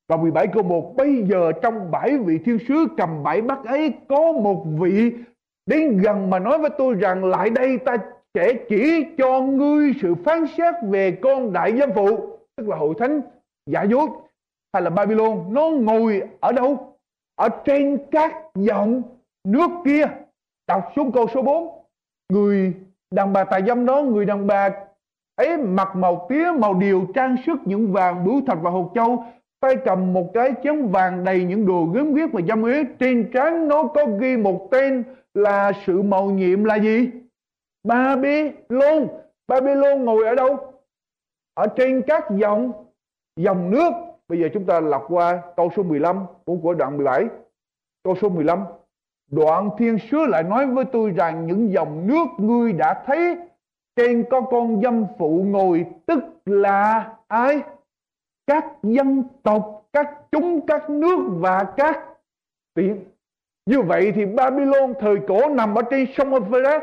[0.09, 3.93] Đoạn 17 câu 1 bây giờ trong bảy vị thiên sứ cầm bảy bát ấy,
[4.09, 5.13] có một vị
[5.67, 7.97] đến gần mà nói với tôi rằng, lại đây ta
[8.35, 12.95] sẽ chỉ cho ngươi sự phán xét về con đại giám phụ, tức là hội
[12.99, 13.21] thánh
[13.67, 14.07] giả dối
[14.73, 15.45] hay là Babylon.
[15.49, 16.97] Nó ngồi ở đâu?
[17.37, 19.03] Ở trên các dòng
[19.45, 20.07] nước kia.
[20.69, 21.81] Đọc xuống câu số 4
[22.31, 22.75] người
[23.11, 24.71] đàn bà tài dâm đó người đàn bà
[25.37, 29.25] ấy mặc màu tía màu điều trang sức những vàng bửu thạch và hột châu
[29.61, 33.31] tay cầm một cái chén vàng đầy những đồ gớm ghiếc và dâm uế trên
[33.35, 37.11] trán nó có ghi một tên là sự màu nhiệm là gì?
[37.85, 39.09] Babylon.
[39.49, 40.73] Babylon ngồi ở đâu?
[41.55, 42.73] Ở trên các dòng
[43.37, 43.91] dòng nước.
[44.29, 47.25] Bây giờ chúng ta lọc qua câu số 15 của, của đoạn 17
[48.05, 48.65] câu số 15
[49.31, 53.37] đoạn thiên sứ lại nói với tôi rằng những dòng nước ngươi đã thấy
[53.97, 57.63] trên có con dâm phụ ngồi tức là ai?
[58.47, 62.05] Các dân tộc các chúng các nước và các
[62.75, 63.05] tiếng
[63.67, 66.83] như vậy thì Babylon thời cổ nằm ở trên sông Euphrates.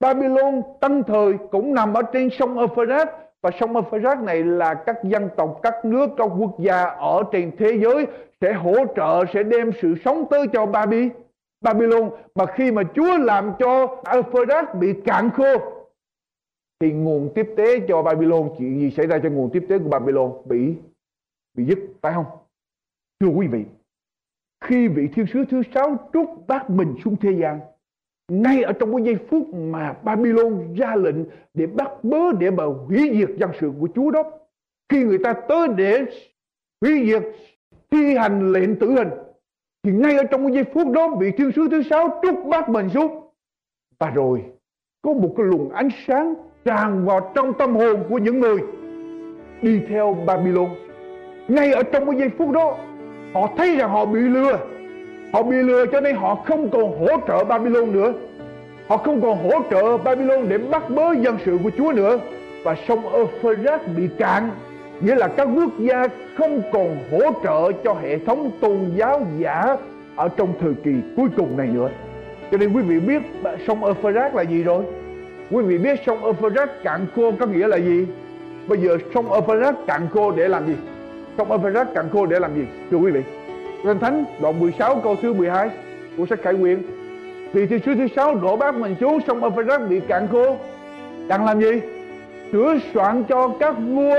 [0.00, 3.08] Babylon tân thời cũng nằm ở trên sông Euphrates.
[3.42, 7.56] Và sông Euphrates này là các dân tộc, các nước, các quốc gia ở trên
[7.58, 8.06] thế giới
[8.40, 11.10] sẽ hỗ trợ, sẽ đem sự sống tới cho Babylon
[11.60, 12.10] Babylon.
[12.34, 15.58] Mà khi mà Chúa làm cho Euphrates bị cạn khô,
[16.80, 19.88] thì nguồn tiếp tế cho Babylon, chuyện gì xảy ra cho nguồn tiếp tế của
[19.88, 20.74] Babylon bị
[21.54, 22.26] bị dứt, phải không?
[23.20, 23.64] Thưa quý vị,
[24.64, 27.60] khi vị thiên sứ thứ sáu trút bát mình xuống thế gian,
[28.28, 31.16] ngay ở trong cái giây phút mà Babylon ra lệnh
[31.54, 34.22] để bắt bớ để mà hủy diệt dân sự của Chúa đó
[34.88, 36.04] khi người ta tới để
[36.80, 37.22] hủy diệt
[37.90, 39.08] thi hành lệnh tử hình
[39.82, 42.68] thì ngay ở trong cái giây phút đó vị thiên sứ thứ sáu trút bát
[42.68, 43.20] mình xuống.
[43.98, 44.42] Và rồi,
[45.02, 48.58] có một cái luồng ánh sáng tràn vào trong tâm hồn của những người
[49.62, 50.68] đi theo Babylon.
[51.48, 52.76] Ngay ở trong cái giây phút đó,
[53.34, 54.58] họ thấy rằng họ bị lừa.
[55.32, 58.12] Họ bị lừa cho nên họ không còn hỗ trợ Babylon nữa.
[58.88, 62.18] Họ không còn hỗ trợ Babylon để bắt bớ dân sự của Chúa nữa.
[62.64, 64.50] Và sông Euphrates bị cạn.
[65.00, 66.06] Nghĩa là các quốc gia
[66.38, 69.76] không còn hỗ trợ cho hệ thống tôn giáo giả
[70.16, 71.88] Ở trong thời kỳ cuối cùng này nữa.
[72.50, 73.22] Cho nên quý vị biết
[73.66, 74.84] sông Euphrates là gì rồi?
[75.50, 78.06] Quý vị biết sông Euphrates cạn khô có nghĩa là gì?
[78.68, 80.74] Bây giờ sông Euphrates cạn khô để làm gì?
[81.38, 83.20] Sông Euphrates cạn khô để làm gì, Thưa quý vị?
[83.84, 85.70] Kinh Thánh, đoạn 16 câu thứ 12
[86.16, 86.82] của sách Khải Quyền
[87.52, 90.56] Vì thiên sứ thứ sáu đổ bát mình xuống, sông Euphrates bị cạn khô.
[91.28, 91.80] Đang làm gì?
[92.52, 94.14] Sửa soạn cho các vua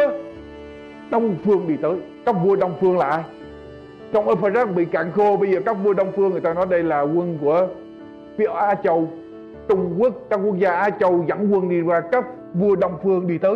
[1.12, 1.96] Đông Phương đi tới.
[2.26, 3.24] Các vua Đông Phương là ai?
[4.14, 6.84] Trong Euphrates bị cạn khô Bây giờ các vua Đông Phương người ta nói đây
[6.84, 7.68] là quân của
[8.38, 9.08] phía Á Châu.
[9.68, 13.28] Trung Quốc, các quốc gia Á Châu dẫn quân đi qua các vua Đông Phương
[13.28, 13.56] đi tới.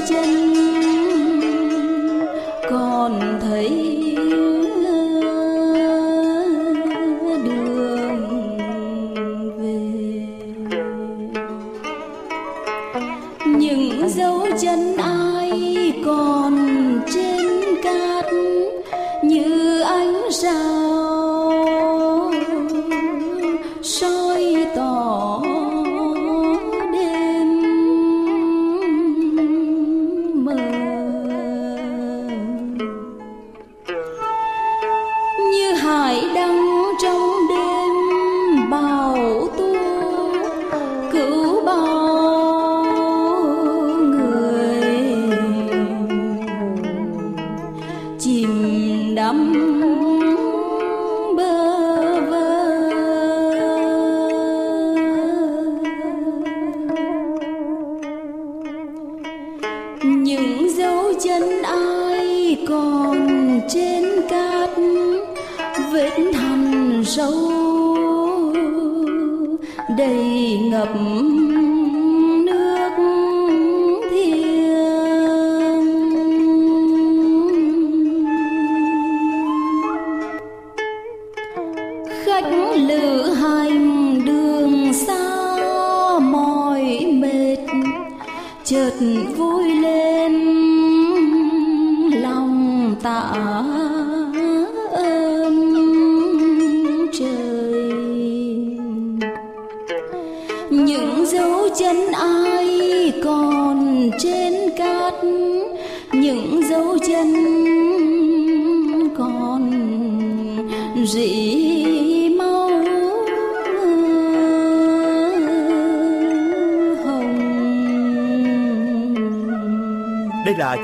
[89.03, 89.50] 嗯，不。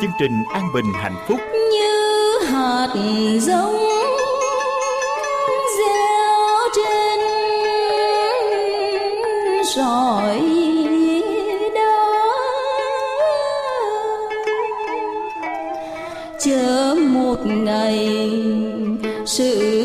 [0.07, 1.39] Chương trình An Bình Hạnh Phúc.
[1.71, 2.87] Như hạt
[3.41, 3.77] giống
[5.77, 7.19] gieo trên
[9.75, 10.41] sỏi
[11.75, 12.23] đá.
[16.39, 18.29] Chờ một ngày
[19.25, 19.76] sự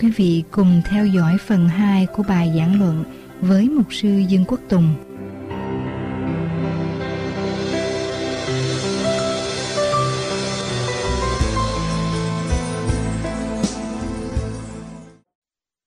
[0.00, 3.04] quý vị cùng theo dõi phần 2 của bài giảng luận
[3.40, 4.94] với Mục sư Dương Quốc Tùng.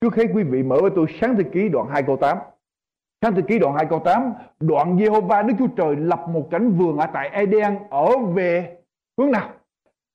[0.01, 2.37] Trước hết quý vị mở với tôi sáng thế ký đoạn 2 câu 8.
[3.21, 6.77] Sáng thế ký đoạn 2 câu 8, đoạn Giê-hô-va Đức Chúa Trời lập một cánh
[6.77, 8.77] vườn ở tại Eden ở về
[9.17, 9.49] hướng nào?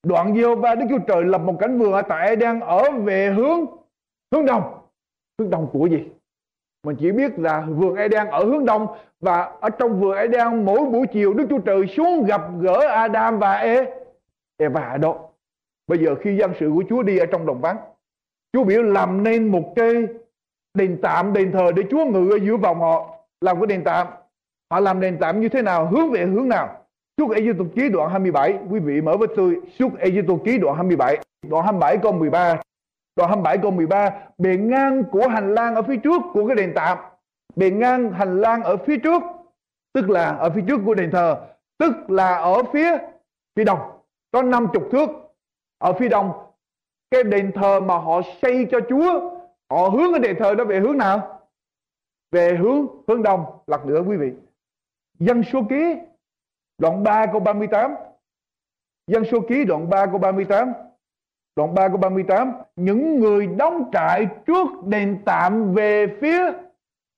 [0.06, 3.83] Đoạn Giê-hô-va Đức Chúa Trời lập một cánh vườn ở tại Eden ở về hướng
[4.34, 4.62] hướng đông.
[5.38, 6.04] Hướng đông của gì?
[6.86, 8.86] Mình chỉ biết là vườn Eden ở hướng đông
[9.20, 13.38] và ở trong vườn Eden mỗi buổi chiều Đức Chúa Trời xuống gặp gỡ Adam
[13.38, 13.84] và E
[14.56, 15.16] Eva ở đó.
[15.86, 17.76] Bây giờ khi dân sự của Chúa đi ở trong đồng vắng
[18.52, 19.94] Chúa biểu làm nên một cái
[20.74, 23.18] đền tạm, đền thờ để Chúa ngự ở giữa vòng họ.
[23.40, 24.06] Làm cái đền tạm.
[24.70, 25.86] Họ làm đền tạm như thế nào?
[25.86, 26.84] Hướng về hướng nào?
[27.18, 28.58] Suốt Ê Tô Ký đoạn 27.
[28.70, 29.60] Quý vị mở với tôi.
[29.78, 31.18] Suốt Ê Tô Ký đoạn 27.
[31.48, 32.60] Đoạn 27 câu 13.
[33.16, 34.10] Đoạn 27 câu 13.
[34.38, 36.98] Bề ngang của hành lang ở phía trước của cái đền tạm.
[37.56, 39.22] Bề ngang hành lang ở phía trước.
[39.92, 41.46] Tức là ở phía trước của đền thờ.
[41.78, 42.98] Tức là ở phía
[43.56, 43.78] phía đông.
[44.32, 45.08] Có 50 thước.
[45.78, 46.32] Ở phía đông,
[47.10, 49.30] cái đền thờ mà họ xây cho Chúa,
[49.70, 51.40] họ hướng cái đền thờ đó về hướng nào
[52.32, 54.32] về hướng hướng đông lật nữa quý vị
[55.18, 55.96] dân số ký,
[56.78, 57.94] đoạn 3 câu 38
[59.06, 60.72] dân số ký, đoạn 3 câu 38
[61.56, 66.52] Đoạn 3 câu 38 Những người đóng trại trước đền tạm về phía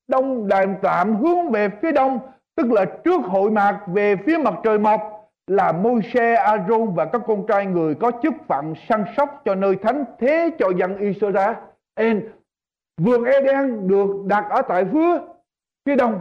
[0.09, 2.19] đông đền tạm hướng về phía đông
[2.57, 5.17] Tức là trước hội mạc về phía mặt trời mọc
[5.47, 9.77] Là Môi-se, A-rôn và các con trai người có chức phận săn sóc cho nơi
[9.77, 11.55] thánh thế cho dân Israel.
[13.01, 15.19] Vườn Eden được đặt ở tại phía
[15.87, 16.21] phía đông.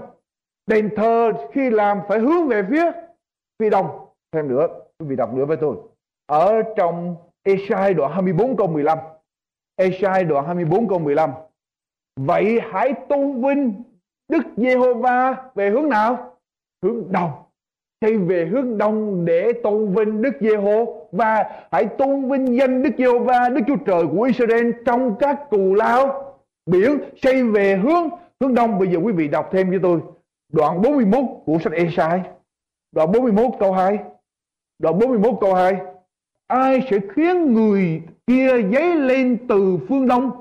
[0.68, 2.92] Đền thờ khi làm phải hướng về phía
[3.60, 4.08] phía đông.
[4.32, 4.68] Thêm nữa,
[5.00, 5.76] quý vị đọc nữa với tôi.
[6.26, 8.98] Ở trong Esai đoạn 24 câu 15.
[9.76, 11.32] Esai đoạn 24 câu 15.
[12.20, 13.84] Vậy hãy tôn vinh
[14.32, 16.38] Đức Giê-hô-va về hướng nào?
[16.84, 17.32] Hướng đông.
[18.02, 22.90] Xây về hướng đông để tôn vinh Đức Giê-hô và hãy tôn vinh danh Đức
[22.98, 26.36] Giê-hô-va, Đức Chúa Trời của Israel trong các cù lao
[26.66, 28.10] biển xây về hướng
[28.42, 28.80] hướng đông.
[28.80, 30.00] Bây giờ quý vị đọc thêm với tôi
[30.54, 32.22] đoạn 41 của sách Esai.
[32.92, 34.00] Đoạn 41 câu 2.
[34.80, 35.76] Đoạn 41 câu 2
[36.48, 40.32] ai sẽ khiến người kia dấy lên từ phương đông,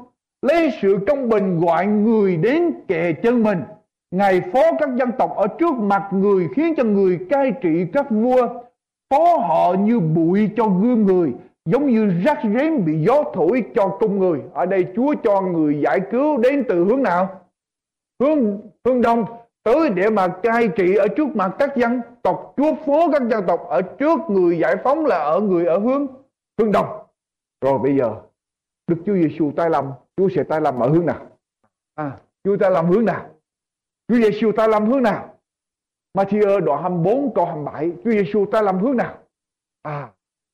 [0.42, 3.58] lấy sự công bình gọi người đến kề chân mình?
[4.10, 8.10] Ngài phó các dân tộc ở trước mặt người khiến cho người cai trị các
[8.10, 8.48] vua,
[9.10, 11.32] phó họ như bụi cho gương người,
[11.64, 14.40] giống như rác rến bị gió thổi cho cung người.
[14.52, 17.40] Ở đây Chúa cho người giải cứu đến từ hướng nào?
[18.22, 19.24] Hướng hướng đông
[19.64, 23.44] tới để mà cai trị ở trước mặt các dân tộc chúa phố các dân
[23.46, 26.06] tộc ở trước người giải phóng là ở người ở hướng
[26.58, 26.86] hướng đông.
[27.60, 28.14] Rồi bây giờ
[28.86, 31.26] Đức Chúa Giêsu tay làm Chúa sẽ tay làm ở hướng nào?
[31.94, 33.26] À, Chúa tay làm hướng nào?
[34.08, 35.34] Chúa Giêsu tay làm hướng nào?
[36.18, 39.18] Matthew đoạn 24 câu 27 Chúa Giêsu tay làm hướng nào?
[39.82, 40.08] À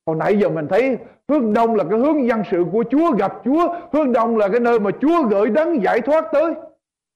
[0.07, 0.97] Hồi nãy giờ mình thấy
[1.29, 3.75] hướng đông là cái hướng dân sự của Chúa gặp Chúa.
[3.93, 6.53] Hướng đông là cái nơi mà Chúa gửi đấng giải thoát tới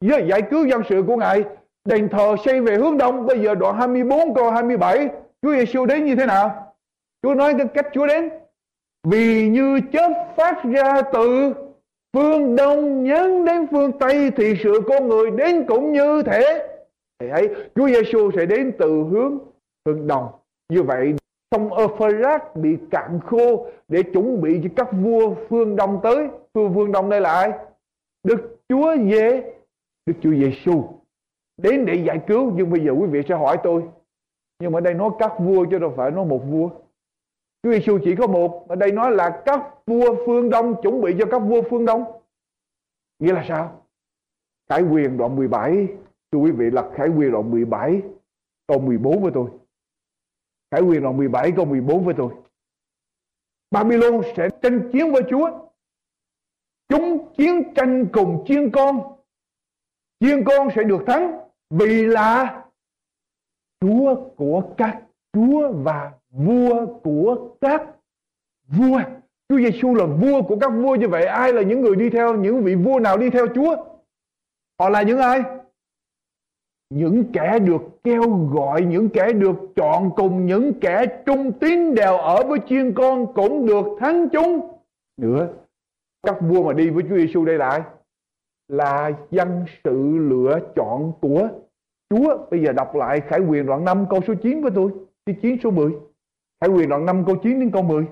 [0.05, 1.43] với giải cứu dân sự của Ngài
[1.85, 3.25] Đền thờ xây về hướng đông.
[3.25, 5.09] Bây giờ đoạn 24 câu 27
[5.41, 6.73] Chúa Giêsu đến như thế nào?
[7.23, 8.29] Chúa nói cái cách Chúa đến.
[9.07, 11.53] Vì như chớp phát ra từ
[12.13, 16.67] phương đông nhấn đến phương tây, thì sự con người đến cũng như thế.
[17.19, 19.37] Thì ấy, Chúa Giêsu sẽ đến từ hướng
[19.85, 20.27] phương đông.
[20.69, 21.13] Như vậy,
[21.51, 26.27] sông Euphrates bị cạn khô để chuẩn bị cho các vua phương đông tới.
[26.53, 27.51] Vua phương đông đây là ai?
[28.23, 29.53] Đức Chúa Giê,
[30.05, 30.83] Đức Chúa Giêsu
[31.57, 33.83] đến để giải cứu, nhưng bây giờ quý vị sẽ hỏi tôi.
[34.59, 36.69] Nhưng mà đây nói các vua chứ đâu phải nói một vua.
[37.63, 38.65] Chúa Giêsu chỉ có một.
[38.69, 42.03] Ở đây nói là các vua phương Đông chuẩn bị cho các vua phương Đông.
[43.19, 43.81] Nghĩa là sao?
[44.69, 45.87] Khải quyền đoạn 17
[46.31, 48.01] thưa quý vị, là Khải quyền đoạn 17
[48.67, 49.49] câu 14 với tôi.
[50.71, 52.33] Khải quyền đoạn 17 câu 14 với tôi.
[53.71, 55.49] Babylon sẽ tranh chiến với Chúa.
[56.89, 59.01] Chúng chiến tranh cùng chiên con.
[60.19, 62.63] Chiên con sẽ được thắng vì là
[63.81, 65.01] Chúa của các
[65.33, 67.81] Chúa và vua của các
[68.67, 68.99] vua.
[69.49, 71.25] Chúa Giêsu là vua của các vua như vậy.
[71.25, 73.75] Ai là những người đi theo, những vị vua nào đi theo Chúa?
[74.79, 75.43] Họ là những ai?
[76.89, 82.17] Những kẻ được kêu gọi, những kẻ được chọn cùng những kẻ trung tín đều
[82.17, 84.71] ở với chiên con cũng được thắng chúng.
[85.17, 85.47] Nữa,
[86.23, 87.81] các vua mà đi với Chúa Giêsu đây là ai?
[88.67, 91.49] Là dân sự lựa chọn của
[92.09, 92.37] Chúa.
[92.51, 94.91] Bây giờ đọc lại Khải quyền đoạn 5 câu số 9 với tôi.
[95.25, 95.91] Đi chiến số 10.
[96.61, 98.05] Khải quyền đoạn 5 câu 9 đến câu 10.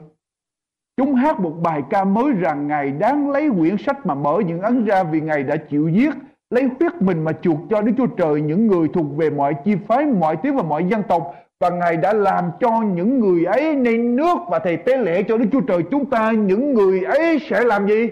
[0.97, 4.61] Chúng hát một bài ca mới rằng Ngài đáng lấy quyển sách mà mở những
[4.61, 6.13] ấn ra vì Ngài đã chịu giết,
[6.49, 9.75] lấy huyết mình mà chuộc cho Đức Chúa Trời những người thuộc về mọi chi
[9.87, 11.35] phái, mọi tiếng và mọi dân tộc.
[11.59, 15.37] Và Ngài đã làm cho những người ấy nên nước và thầy tế lễ cho
[15.37, 16.31] Đức Chúa Trời chúng ta.
[16.31, 18.09] Những người ấy sẽ làm gì?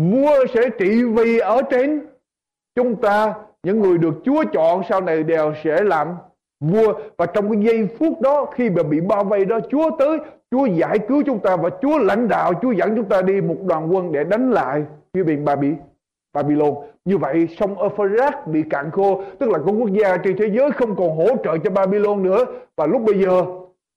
[0.00, 2.00] Vua sẽ trị vì ở trên.
[2.76, 3.34] Chúng ta.
[3.62, 6.14] Những người được Chúa chọn sau này đều sẽ làm
[6.60, 6.94] vua.
[7.16, 10.18] Và trong cái giây phút đó, khi mà bị bao vây đó, Chúa tới,
[10.50, 13.56] Chúa giải cứu chúng ta và Chúa lãnh đạo, Chúa dẫn chúng ta đi một
[13.64, 14.82] đoàn quân để đánh lại
[15.14, 15.68] phía biển Ba Bị
[16.34, 16.74] Babylon
[17.04, 20.70] như vậy, sông Euphrates bị cạn khô, tức là các quốc gia trên thế giới
[20.70, 22.44] không còn hỗ trợ cho Babylon nữa.
[22.76, 23.42] Và lúc bây giờ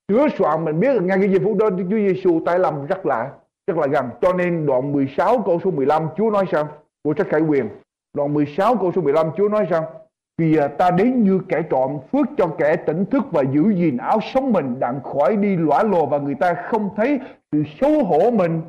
[0.08, 3.06] sửa soạn mình biết là ngay cái giây phút đó, Chúa Giêsu tay làm rất
[3.06, 3.30] lạ.
[3.66, 6.68] Tức là gần cho nên đoạn 16 câu số 15 Chúa nói sao
[7.04, 7.68] của sách Khải Quyền
[8.16, 10.06] đoạn 16 câu số 15 Chúa nói sao
[10.38, 13.96] vì à, ta đến như kẻ trộm phước cho kẻ tỉnh thức và giữ gìn
[13.96, 17.20] áo sống mình đặng khỏi đi lõa lồ và người ta không thấy
[17.52, 18.62] sự xấu hổ mình.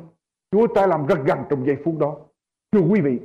[0.52, 2.16] Chúa ta làm rất gần trong giây phút đó.
[2.72, 3.18] Thưa quý vị,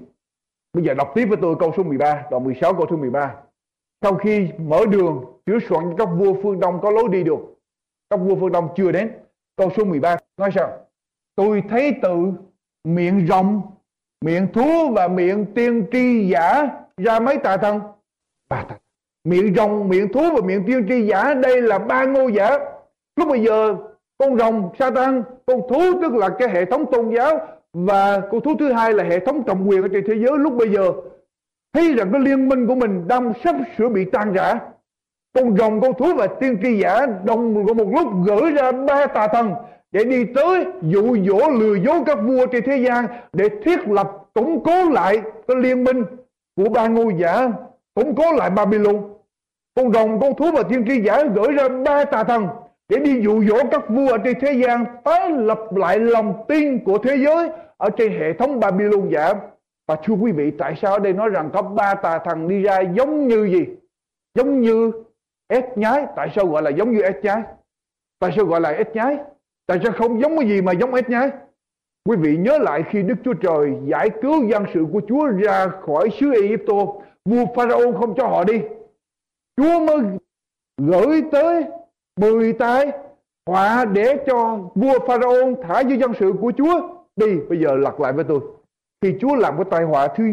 [0.73, 3.35] bây giờ đọc tiếp với tôi câu số 13, đoạn 16 câu số 13.
[4.01, 7.39] Sau khi mở đường, Chúa soạn các vua phương Đông có lối đi được.
[8.09, 9.11] Các vua phương Đông chưa đến.
[9.57, 10.82] Câu số 13 nói sao?
[11.35, 12.31] Tôi thấy từ
[12.83, 13.61] miệng rồng,
[14.25, 17.79] miệng thú và miệng tiên tri giả ra mấy tà thần?
[18.49, 18.75] Ba tà
[19.23, 22.57] miệng rồng miệng thú và miệng tiên tri giả đây là ba ngôi giả.
[23.15, 23.75] Lúc bây giờ
[24.17, 27.39] con rồng Satan con thú tức là cái hệ thống tôn giáo
[27.73, 30.37] và con thú thứ hai là hệ thống cầm quyền ở trên thế giới.
[30.37, 30.91] Lúc bây giờ
[31.73, 34.59] thấy rằng cái liên minh của mình đang sắp sửa bị tan rã.
[35.35, 39.27] Con rồng con thú và tiên tri giả đồng một lúc gửi ra ba tà
[39.27, 39.53] thần
[39.93, 44.11] để đi tới dụ dỗ lừa dối các vua trên thế gian để thiết lập
[44.33, 46.03] củng cố lại cái liên minh
[46.55, 47.51] của ba ngôi giả,
[47.95, 48.95] củng cố lại Babylon.
[49.75, 52.47] Con rồng, con thú và thiên tri giả gửi ra ba tà thần
[52.89, 56.83] để đi dụ dỗ các vua ở trên thế gian, tái lập lại lòng tin
[56.85, 59.33] của thế giới ở trên hệ thống Babylon giả.
[59.87, 62.63] Và thưa quý vị, tại sao ở đây nói rằng có ba tà thần đi
[62.63, 63.65] ra giống như gì?
[64.35, 64.91] Giống như
[65.47, 66.05] ếch nhái.
[66.15, 67.41] Tại sao gọi là giống như ếch nhái?
[68.19, 69.17] Tại sao gọi là ếch nhái?
[69.65, 71.31] Tại sao không giống cái gì mà giống ếch nhái.
[72.09, 75.67] Quý vị nhớ lại khi Đức Chúa Trời giải cứu dân sự của Chúa ra
[75.67, 76.73] khỏi xứ Egypto,
[77.25, 78.61] vua Pharaoh không cho họ đi.
[79.57, 79.97] Chúa mới
[80.81, 81.63] gửi tới
[82.21, 82.91] mười tay
[83.45, 86.89] họa để cho vua Pharaoh thả dưới dân sự của Chúa.
[87.15, 88.39] Đi, bây giờ lặp lại với tôi.
[89.01, 90.23] Thì Chúa làm cái tai họa thứ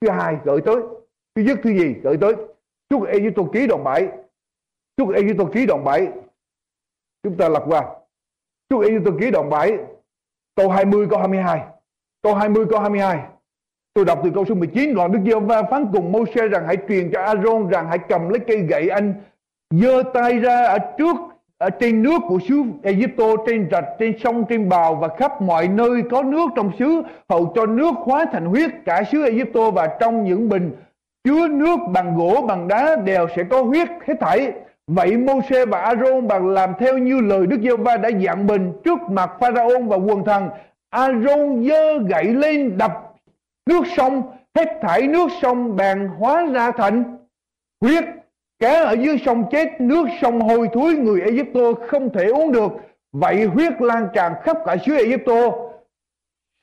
[0.00, 0.76] thứ hai gửi tới,
[1.34, 2.34] thứ nhất, thứ gì gửi tới?
[2.90, 4.08] Chúa Egypto ký đoạn 7
[4.96, 6.08] Chúa Egypto ký đoạn 7
[7.22, 7.99] chúng ta lặp qua.
[8.70, 9.78] Chúa tôi ký đoạn 7
[10.56, 11.60] câu 20 câu 22
[12.22, 13.18] câu 20 câu 22
[13.94, 17.10] Tôi đọc từ câu số 19 đoạn Đức Giê-hô-va phán cùng Mô-se rằng hãy truyền
[17.12, 19.14] cho A-rôn rằng hãy cầm lấy cây gậy anh,
[19.70, 21.16] giơ tay ra ở trước,
[21.58, 25.68] ở trên nước của xứ Egypto trên rạch, trên sông, trên bào và khắp mọi
[25.68, 29.86] nơi có nước trong xứ, hầu cho nước hóa thành huyết cả xứ Egypto và
[30.00, 30.76] trong những bình
[31.24, 34.52] chứa nước bằng gỗ, bằng đá đều sẽ có huyết hết thảy
[34.94, 38.72] vậy Môsê và Aaron bằng làm theo như lời Đức giê va đã dặn mình
[38.84, 40.48] trước mặt Pharaon và quần thần
[40.90, 42.92] Aaron giơ gậy lên đập
[43.66, 44.22] nước sông
[44.54, 47.16] hết thảy nước sông bàn hóa ra thành
[47.80, 48.04] huyết
[48.60, 52.72] Cá ở dưới sông chết, nước sông hôi thối, người Egypto không thể uống được.
[53.12, 55.52] Vậy huyết lan tràn khắp cả xứ Egypto.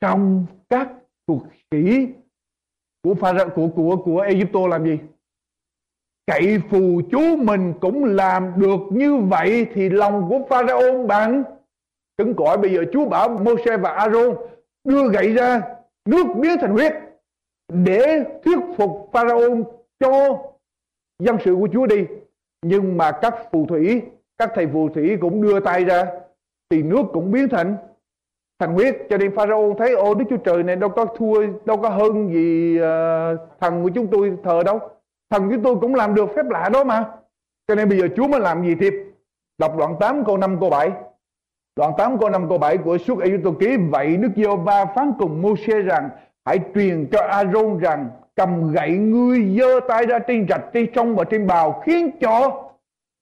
[0.00, 0.88] Xong các
[1.26, 2.06] thuộc sĩ
[3.02, 4.98] của Pharaoh của của của Egypto làm gì?
[6.28, 11.42] Cậy phù chú mình cũng làm được như vậy thì lòng của Pharaoh bạn?
[12.18, 14.36] Cứng cỏi bây giờ Chúa bảo Moses và Aaron
[14.84, 15.62] đưa gậy ra
[16.08, 16.94] nước biến thành huyết
[17.72, 19.58] để thuyết phục Pharaoh
[20.00, 20.38] cho
[21.22, 22.06] dân sự của Chúa đi.
[22.62, 24.02] Nhưng mà các phù thủy
[24.38, 26.06] các thầy phù thủy cũng đưa tay ra
[26.70, 27.76] thì nước cũng biến thành
[28.58, 28.96] thành huyết.
[29.10, 32.32] Cho nên Pharaoh thấy ô Đức Chúa Trời này đâu có thua đâu có hơn
[32.32, 34.80] gì uh, thần của chúng tôi thờ đâu
[35.30, 37.04] thần của tôi cũng làm được phép lạ đó mà.
[37.68, 38.94] Cho nên bây giờ Chúa mới làm gì thiệp
[39.58, 40.90] đọc đoạn 8 câu 5 câu 7
[41.76, 45.42] đoạn 8 câu 5 câu 7 của suốt Ê ký, vậy Đức Giê-hô-va phán cùng
[45.42, 46.10] Mô-xe rằng,
[46.44, 51.16] hãy truyền cho A-rôn rằng, cầm gậy ngươi giơ tay ra trên rạch trên sông
[51.16, 52.64] và trên bào, khiến cho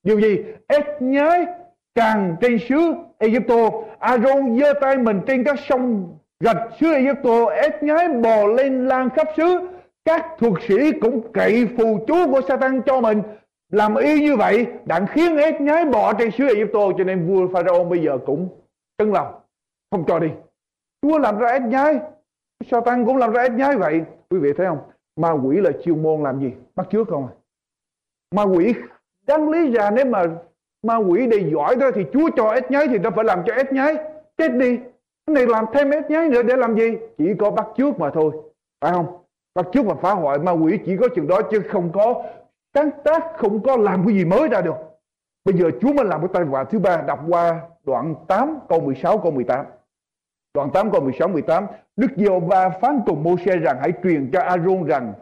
[0.02, 0.44] điều gì?
[0.66, 1.46] Ếch nhái
[1.94, 7.82] càng trên xứ Egypto Aaron giơ tay mình trên các sông rạch xứ Egypto ếch
[7.82, 9.68] nhái bò lên lan khắp xứ
[10.06, 13.22] các thuộc sĩ cũng cậy phù chú của Satan cho mình.
[13.72, 17.48] Làm y như vậy đặng khiến ếch nhái bỏ trên xứ Egypto, cho nên vua
[17.48, 18.48] Pharaoh bây giờ cũng
[18.98, 19.34] cân lòng.
[19.90, 20.28] Không cho đi.
[21.02, 22.00] Chúa làm ra ép nhái.
[22.70, 24.02] Satan cũng làm ra ép nhái vậy.
[24.30, 24.78] Quý vị thấy không?
[25.16, 26.52] Ma quỷ là chiêu môn làm gì?
[26.76, 27.32] Bắt chước không à?
[28.34, 28.74] Ma quỷ
[29.26, 30.24] đáng lý ra nếu mà
[30.82, 33.54] ma quỷ đi giỏi đó thì chúa cho ép nhái thì nó phải làm cho
[33.54, 33.96] ép nhái.
[34.38, 34.76] Chết đi.
[35.26, 36.96] Cái này làm thêm ép nhái nữa để làm gì?
[37.18, 38.32] Chỉ có bắt chước mà thôi.
[38.80, 39.25] Phải không?
[39.56, 42.22] Bắt chước và phá hoại ma quỷ chỉ có chừng đó chứ không có
[42.74, 44.76] sáng tác, không có làm cái gì mới ra được.
[45.44, 48.80] Bây giờ chúa mới làm cái tai họa thứ ba, đọc qua đoạn 8 câu
[48.80, 49.66] 16 câu 18
[50.54, 54.40] Đoạn 8 câu 16 18 Đức giê va phán cùng Mô-se rằng, hãy truyền cho
[54.40, 55.12] A-rôn rằng,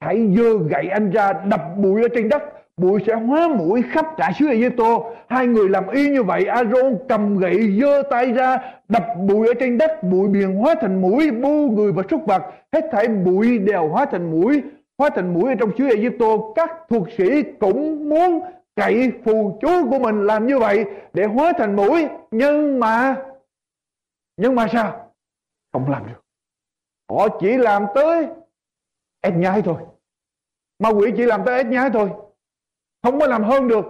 [0.00, 2.42] hãy dơ gậy anh ra đập bụi ở trên đất
[2.78, 4.98] bụi sẽ hóa mũi khắp cả xứ Egypto.
[5.28, 8.58] Hai người làm y như vậy A-rôn cầm gậy giơ tay ra,
[8.88, 12.42] đập bụi ở trên đất bụi biển hóa thành mũi, bu người và súc vật.
[12.72, 14.62] Hết thảy bụi đều hóa thành mũi,
[14.98, 16.26] hóa thành mũi ở trong xứ Egypto.
[16.54, 18.40] Các thuộc sĩ cũng muốn
[18.76, 22.06] cậy phù chú của mình làm như vậy để hóa thành mũi.
[22.30, 23.16] Nhưng mà
[24.36, 25.12] nhưng mà sao?
[25.72, 26.20] Không làm được.
[27.10, 28.26] Họ chỉ làm tới
[29.20, 29.76] ép nhái thôi.
[30.78, 32.10] Ma quỷ chỉ làm tới ép nhái thôi
[33.02, 33.84] không có làm hơn được.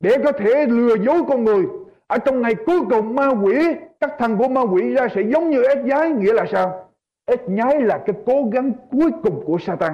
[0.00, 1.64] Để có thể lừa dối con người
[2.06, 3.56] ở trong ngày cuối cùng ma quỷ
[4.00, 6.90] các thằng của ma quỷ ra sẽ giống như ếch nhái nghĩa là sao?
[7.26, 9.92] Ếch nhái là cái cố gắng cuối cùng của Satan.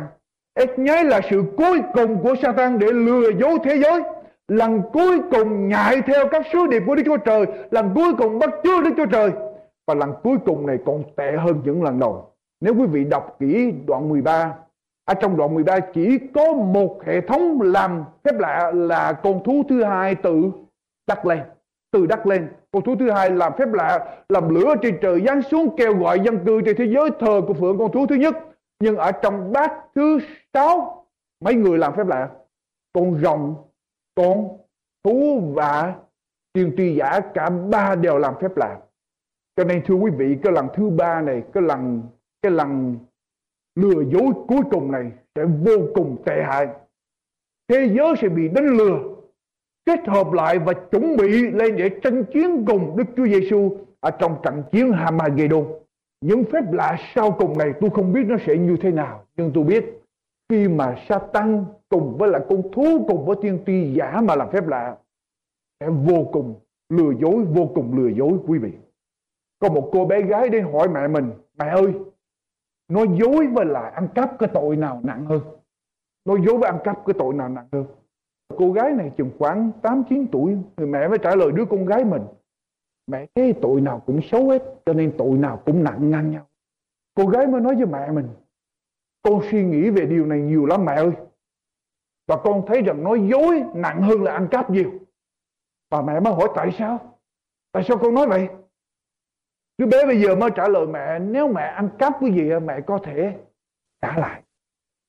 [0.55, 4.03] Ếch nhái là sự cuối cùng của Satan để lừa dối thế giới.
[4.49, 8.39] Lần cuối cùng nhại theo các sứ điệp của Đức Chúa Trời lần cuối cùng
[8.39, 9.31] bắt chước Đức Chúa Trời.
[9.87, 12.31] Và lần cuối cùng này còn tệ hơn những lần đầu.
[12.61, 14.55] Nếu quý vị đọc kỹ đoạn 13,
[15.07, 19.63] ở trong đoạn 13 chỉ có một hệ thống làm phép lạ là con thú
[19.69, 20.51] thứ hai tự
[21.07, 21.41] đặt lên.
[21.91, 22.49] từ đất lên.
[22.73, 26.21] Con thú thứ hai làm phép lạ, làm lửa trên trời giáng xuống, kêu gọi
[26.21, 28.37] dân cư trên thế giới thờ của phượng con thú thứ nhất.
[28.81, 30.19] Nhưng ở trong bát thứ
[30.55, 31.05] sáu,
[31.41, 32.29] mấy người làm phép lạ?
[32.93, 33.55] Con rồng,
[34.15, 34.49] con
[35.05, 35.95] thú và
[36.53, 38.79] tiên tri giả, cả ba đều làm phép lạ.
[39.57, 42.03] Cho nên thưa quý vị, cái lần thứ ba này, cái lần
[42.43, 42.99] cái lần
[43.77, 46.69] lừa dối cuối cùng này sẽ vô cùng tệ hại
[47.69, 48.99] thế giới sẽ bị đánh lừa
[49.87, 54.11] kết hợp lại và chuẩn bị lên để tranh chiến cùng Đức Chúa Giêsu ở
[54.11, 55.65] trong trận chiến Hamagedon.
[56.21, 59.51] Những phép lạ sau cùng này tôi không biết nó sẽ như thế nào, nhưng
[59.55, 59.85] tôi biết
[60.49, 64.51] khi mà Satan cùng với lại con thú cùng với tiên tri giả mà làm
[64.51, 64.97] phép lạ
[65.81, 66.55] sẽ vô cùng
[66.89, 68.73] lừa dối, vô cùng lừa dối quý vị.
[69.59, 71.93] Có một cô bé gái đến hỏi mẹ mình, mẹ ơi,
[72.89, 75.41] nói dối với lại ăn cắp cái tội nào nặng hơn?
[76.25, 77.87] Nói dối với ăn cắp cái tội nào nặng hơn?
[78.57, 82.05] Cô gái này chừng khoảng 8-9 tuổi Thì mẹ mới trả lời đứa con gái
[82.05, 82.23] mình.
[83.07, 86.47] Mẹ thấy tội nào cũng xấu hết, Cho nên tội nào cũng nặng ngang nhau.
[87.15, 88.29] Cô gái mới nói với mẹ mình,
[89.23, 91.13] Con suy nghĩ về điều này nhiều lắm mẹ ơi.
[92.27, 94.91] Và con thấy rằng nói dối nặng hơn là ăn cắp nhiều.
[95.91, 97.19] Và mẹ mới hỏi, tại sao?
[97.73, 98.49] Tại sao con nói vậy?
[99.79, 102.81] Đứa bé bây giờ mới trả lời, mẹ, Nếu mẹ ăn cắp cái gì mẹ
[102.81, 103.35] có thể
[104.03, 104.43] trả lại.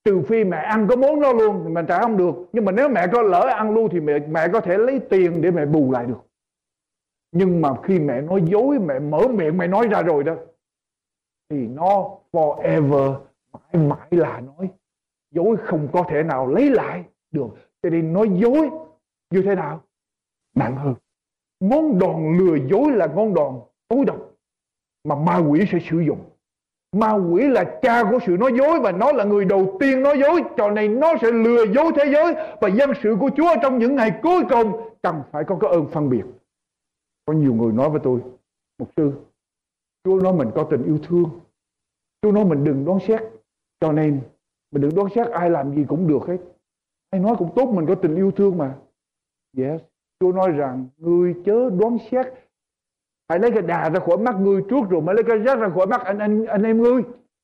[0.04, 2.36] Trừ phi mẹ ăn có món đó luôn thì mình trả không được.
[2.54, 5.42] Nhưng mà nếu mẹ có lỡ ăn luôn thì mẹ mẹ có thể lấy tiền
[5.42, 6.28] để mẹ bù lại được.
[7.32, 10.36] Nhưng mà khi mẹ nói dối, mẹ mở miệng, mẹ nói ra rồi đó,
[11.50, 13.20] thì nó forever,
[13.54, 14.70] mãi mãi là nói,
[15.32, 17.48] dối không có thể nào lấy lại được.
[17.84, 18.70] Cho nên nói dối
[19.30, 19.84] như thế nào?
[20.56, 20.96] Nặng hơn.
[21.60, 24.27] Ngón đòn lừa dối là ngón đòn tối độc
[25.08, 26.20] mà ma quỷ sẽ sử dụng
[26.92, 30.20] Ma quỷ là cha của sự nói dối và nó là người đầu tiên nói
[30.20, 33.80] dối cho nên nó sẽ lừa dối thế giới và dân sự của Chúa trong
[33.80, 36.24] những ngày cuối cùng cần phải có cái ơn phân biệt.
[37.26, 38.20] Có nhiều người nói với tôi,
[38.80, 39.12] mục sư,
[40.04, 41.30] Chúa nói mình có tình yêu thương.
[42.22, 43.22] Chúa nói mình đừng đoán xét.
[43.80, 44.22] Cho nên
[44.72, 46.38] mình đừng đoán xét ai làm gì cũng được hết.
[47.10, 48.76] Ai nói cũng tốt mình có tình yêu thương mà.
[49.58, 49.82] Yes.
[50.20, 52.26] Chúa nói rằng ngươi chớ đoán xét
[53.30, 55.70] Hãy lấy cái đà ra khỏi mắt ngươi trước rồi mới lấy cái rác ra
[55.76, 57.02] khỏi mắt anh anh anh em ngươi.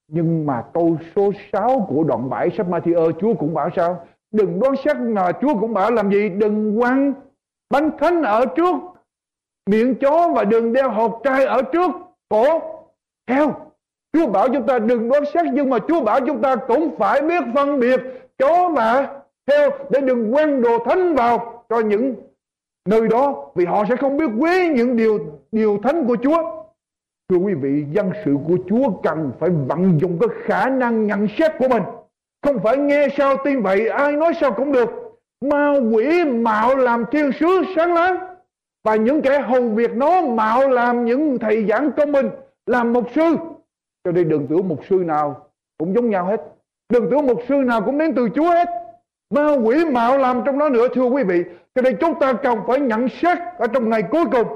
[0.08, 4.06] Nhưng mà câu số 6 của đoạn 7 sách Matthew Chúa cũng bảo sao?
[4.32, 6.30] Đừng đoán xét mà Chúa cũng bảo làm gì?
[6.30, 7.14] Đừng quăng
[7.70, 8.76] bánh thánh ở trước,
[9.70, 11.92] miệng chó và đừng đeo hộp trai ở trước,
[12.30, 12.62] cổ,
[13.30, 13.54] heo.
[14.14, 17.22] Chúa bảo chúng ta đừng đoán xét, nhưng mà Chúa bảo chúng ta cũng phải
[17.22, 18.02] biết phân biệt
[18.38, 22.16] chó và heo để đừng quăng đồ thánh vào cho những
[22.90, 25.20] nơi đó vì họ sẽ không biết quý những điều
[25.52, 26.64] điều thánh của Chúa.
[27.30, 31.28] Thưa quý vị, dân sự của Chúa cần phải vận dụng cái khả năng nhận
[31.38, 31.84] xét của mình.
[32.44, 34.90] Không phải nghe sao tin vậy, ai nói sao cũng được.
[35.42, 38.18] Ma quỷ mạo làm thiên sứ sáng láng.
[38.84, 42.30] Và những kẻ hầu việc nó mạo làm những thầy giảng công mình,
[42.66, 43.36] làm mục sư.
[44.04, 46.42] Cho nên đừng tưởng mục sư nào cũng giống nhau hết.
[46.90, 48.83] Đừng tưởng mục sư nào cũng đến từ Chúa hết.
[49.34, 51.44] Ma quỷ mạo làm trong đó nữa thưa quý vị.
[51.76, 54.48] Cho nên chúng ta cần phải nhận xét ở trong ngày cuối cùng.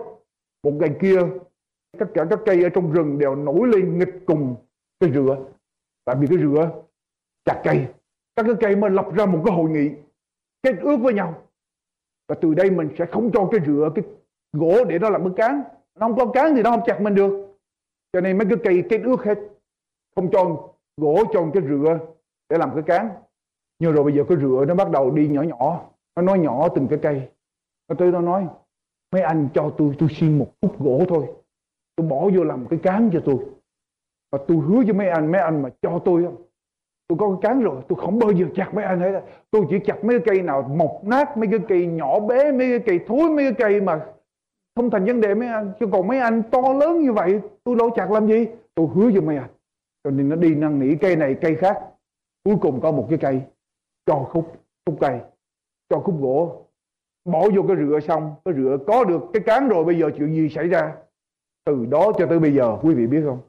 [0.64, 1.20] Một ngày kia,
[1.98, 4.56] tất cả các cây ở trong rừng đều nổi lên nghịch cùng
[5.00, 5.38] cái rửa.
[6.06, 6.72] Tại vì cái rửa
[7.46, 7.86] chặt cây.
[8.36, 9.90] Các cái cây mới lập ra một cái hội nghị
[10.64, 11.44] kết ước với nhau.
[12.28, 14.06] Và từ đây mình sẽ không cho cái rửa cái
[14.54, 15.62] gỗ để nó làm cái cán.
[16.00, 17.48] Nó không có cán thì nó không chặt mình được.
[18.14, 19.38] Cho nên mấy cái cây kết ước hết.
[20.16, 22.00] Không cho gỗ cho cái rửa
[22.50, 23.10] để làm cái cán.
[23.80, 25.82] Nhưng rồi bây giờ cái rửa nó bắt đầu đi nhỏ nhỏ.
[26.16, 27.30] Nó nói nhỏ từng cái cây.
[27.90, 28.48] Nó tới nó nói,
[29.12, 31.28] mấy anh cho tôi tôi xin một khúc gỗ thôi.
[31.96, 33.38] Tôi bỏ vô làm cái cán cho tôi.
[34.32, 36.28] Và tôi hứa với mấy anh mấy anh mà cho tôi
[37.08, 39.80] tôi có cái cán rồi, tôi không bao giờ chặt mấy anh hết tôi chỉ
[39.80, 43.00] chặt mấy cái cây nào mọc nát, mấy cái cây nhỏ bé, mấy cái cây
[43.08, 44.06] thối, mấy cái cây mà
[44.76, 45.72] không thành vấn đề mấy anh.
[45.80, 48.48] Chứ còn mấy anh to lớn như vậy, tôi đâu chặt làm gì?
[48.76, 49.50] Tôi hứa với mấy anh.
[50.04, 51.78] Cho nên nó đi năn nỉ cây này, cây khác.
[52.44, 53.42] Cuối cùng có một cái cây
[54.08, 54.54] cho khúc
[54.86, 55.20] khúc cây,
[55.90, 56.66] cho khúc gỗ.
[57.26, 60.34] Bỏ vô cái rửa xong, cái rửa có được cái cán rồi, bây giờ chuyện
[60.34, 60.94] gì xảy ra?
[61.66, 63.40] Từ đó cho tới bây giờ, quý vị biết không?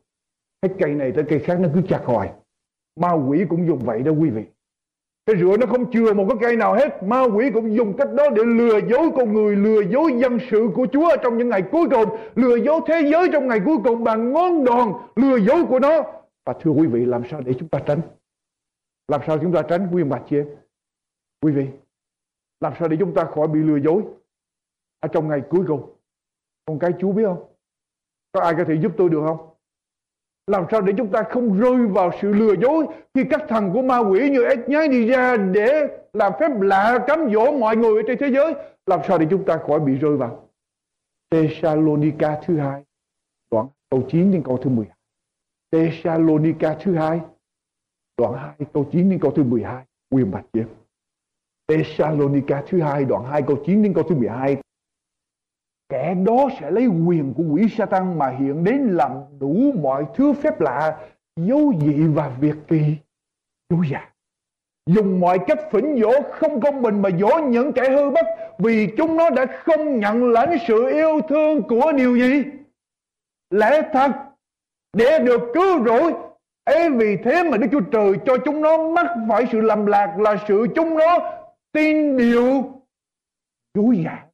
[0.63, 2.33] Hết cây này tới cây khác nó cứ chặt hoài.
[3.01, 4.45] Ma quỷ cũng dùng vậy đó, quý vị.
[5.27, 7.03] Cái rửa nó không chừa một cái cây nào hết.
[7.03, 10.69] Ma quỷ cũng dùng cách đó để lừa dối con người, lừa dối dân sự
[10.75, 14.05] của Chúa trong những ngày cuối cùng, lừa dối thế giới trong ngày cuối cùng
[14.05, 16.03] bằng ngón đòn lừa dối của nó.
[16.47, 18.01] Và thưa quý vị, làm sao để chúng ta tránh?
[19.09, 20.47] Làm sao chúng ta tránh quyền bà chị em
[21.41, 21.67] quý vị,
[22.61, 24.03] làm sao để chúng ta khỏi bị lừa dối
[25.01, 25.95] ở trong ngày cuối cùng?
[26.67, 27.45] Con cái chú biết không?
[28.33, 29.49] Có ai có thể giúp tôi được không?
[30.47, 33.83] Làm sao để chúng ta không rơi vào sự lừa dối khi các thần của
[33.83, 37.97] ma quỷ như ếch nhái đi ra để làm phép lạ cám dỗ mọi người
[37.97, 38.55] ở trên thế giới?
[38.87, 40.49] Làm sao để chúng ta khỏi bị rơi vào?
[41.31, 42.85] Thessalonica thứ hai,
[43.51, 44.97] đoạn câu 9 đến câu thứ 12
[45.73, 47.21] Thessalonica thứ hai
[48.19, 50.61] đoạn 2 câu 9 đến câu thứ 12 quyền bạch chị
[51.69, 54.57] Thessalonica thứ hai đoạn 2 câu 9 đến câu thứ 12
[55.89, 60.33] Kẻ đó sẽ lấy quyền của quỷ Satan mà hiện đến làm đủ mọi thứ
[60.33, 60.97] phép lạ,
[61.37, 62.83] dấu dị và việc kỳ.
[63.71, 64.09] Dối dàng
[64.89, 68.27] dùng mọi cách phỉnh dỗ không công bình mà dỗ những kẻ hư bất
[68.59, 72.45] vì chúng nó đã không nhận lãnh sự yêu thương của điều gì?
[73.51, 74.11] Lẽ thật
[74.93, 76.13] để được cứu rỗi
[76.69, 80.17] ấy vì thế mà Đức Chúa Trời cho chúng nó mắc phải sự lầm lạc
[80.19, 81.19] là sự chúng nó
[81.73, 82.63] tin điều
[83.75, 84.25] dối giả,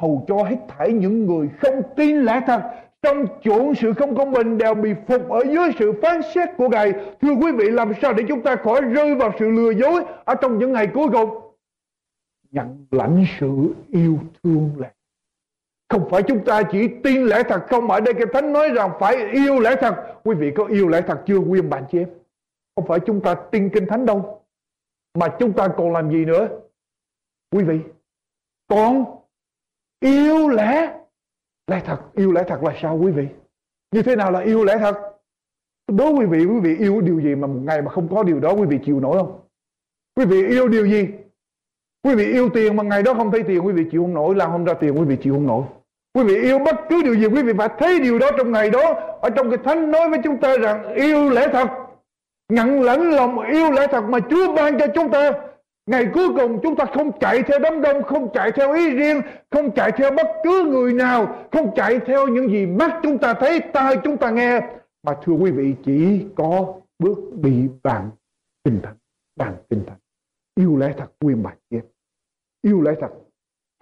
[0.00, 2.62] hầu cho hết thảy những người không tin lẽ thật
[3.02, 6.68] trong chuộng sự không công bình đều bị phục ở dưới sự phán xét của
[6.68, 6.92] Ngài.
[7.20, 10.34] Thưa quý vị, làm sao để chúng ta khỏi rơi vào sự lừa dối ở
[10.34, 11.30] trong những ngày cuối cùng?
[12.50, 14.92] Nhận lãnh sự yêu thương lành?
[15.92, 18.90] Không phải chúng ta chỉ tin lẽ thật không, ở đây cái Thánh nói rằng
[19.00, 19.94] phải yêu lẽ thật.
[20.24, 21.36] Quý vị có yêu lẽ thật chưa?
[21.36, 22.08] Quý ông bạn chị em?
[22.76, 24.42] Không phải chúng ta tin Kinh Thánh đâu.
[25.18, 26.48] Mà chúng ta còn làm gì nữa?
[27.50, 27.80] Quý vị,
[28.68, 29.04] còn
[30.00, 31.00] yêu lẽ
[31.66, 31.98] lẽ thật.
[32.14, 33.26] Yêu lẽ thật là sao quý vị?
[33.94, 34.96] Như thế nào là yêu lẽ thật?
[35.88, 38.40] Đố quý vị quý vị yêu điều gì mà một ngày mà không có điều
[38.40, 39.40] đó quý vị chịu nổi không?
[40.16, 41.08] Quý vị yêu điều gì?
[42.02, 44.34] Quý vị yêu tiền mà ngày đó không thấy tiền quý vị chịu không nổi.
[44.34, 45.64] Làm không ra tiền quý vị chịu không nổi
[46.14, 48.70] quý vị yêu bất cứ điều gì quý vị phải thấy điều đó trong ngày
[48.70, 51.68] đó ở trong cái thánh nói với chúng ta rằng yêu lẽ thật
[52.48, 55.32] nhận lãnh lòng yêu lẽ thật mà Chúa ban cho chúng ta
[55.86, 59.22] Ngày cuối cùng chúng ta không chạy theo đám đông, không chạy theo ý riêng,
[59.50, 63.34] không chạy theo bất cứ người nào, không chạy theo những gì mắt chúng ta
[63.34, 64.60] thấy, tai chúng ta nghe.
[65.02, 68.10] Mà thưa quý vị chỉ có bước bị bằng
[68.62, 68.96] tinh thần
[69.36, 69.96] bằng tinh thần
[70.54, 71.80] Yêu lẽ thật quyền bạch kia.
[72.62, 73.10] Yêu lẽ thật.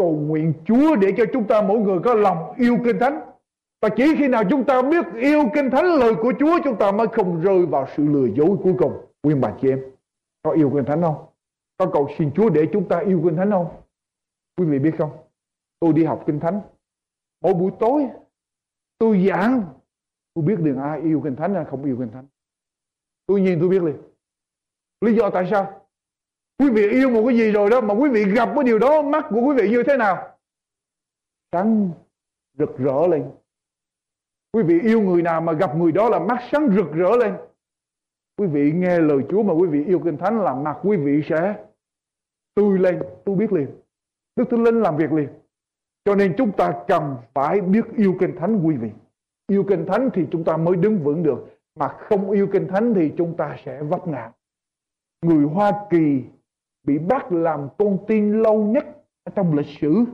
[0.01, 3.21] Cầu nguyện Chúa để cho chúng ta mỗi người có lòng yêu kinh thánh.
[3.83, 6.93] Và chỉ khi nào chúng ta biết yêu kinh thánh lời của Chúa chúng ta
[6.93, 8.93] mới không rơi vào sự lừa dối cuối cùng.
[9.23, 9.81] Quyên bà chị em,
[10.43, 11.27] có yêu kinh thánh không?
[11.79, 13.67] Có cầu xin Chúa để chúng ta yêu Kinh Thánh không?
[14.57, 15.11] Quý vị biết không?
[15.81, 16.61] Tôi đi học Kinh Thánh.
[17.41, 18.09] Mỗi buổi tối
[18.99, 19.63] tôi giảng.
[20.35, 22.27] Tôi biết liền ai yêu Kinh Thánh hay không yêu Kinh Thánh.
[23.27, 23.97] Tôi nhìn tôi biết liền.
[25.01, 25.81] Lý do tại sao?
[26.61, 29.03] Quý vị yêu một cái gì rồi đó mà quý vị gặp cái điều đó,
[29.03, 30.39] mắt của quý vị như thế nào?
[31.53, 31.91] Sáng
[32.59, 33.31] rực rỡ lên.
[34.53, 37.35] Quý vị yêu người nào mà gặp người đó là mắt sáng rực rỡ lên.
[38.37, 41.23] Quý vị nghe lời Chúa mà quý vị yêu Kinh Thánh là mặt quý vị
[41.29, 41.65] sẽ
[42.55, 43.69] tươi lên tôi biết liền
[44.37, 45.29] Đức Thánh Linh làm việc liền
[46.05, 48.91] cho nên chúng ta cần phải biết yêu Kinh Thánh quý vị
[49.47, 52.95] yêu Kinh Thánh thì chúng ta mới đứng vững được mà không yêu Kinh Thánh
[52.95, 54.33] thì chúng ta sẽ vấp ngã
[55.23, 56.23] người Hoa Kỳ
[56.87, 58.87] bị bắt làm con tin lâu nhất
[59.35, 60.05] trong lịch sử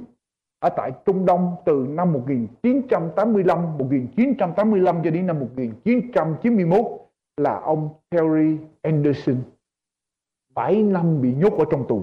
[0.59, 6.85] ở tại Trung Đông từ năm 1985 1985 cho đến năm 1991
[7.37, 9.37] là ông Terry Anderson.
[10.55, 12.03] 7 năm bị nhốt ở trong tù.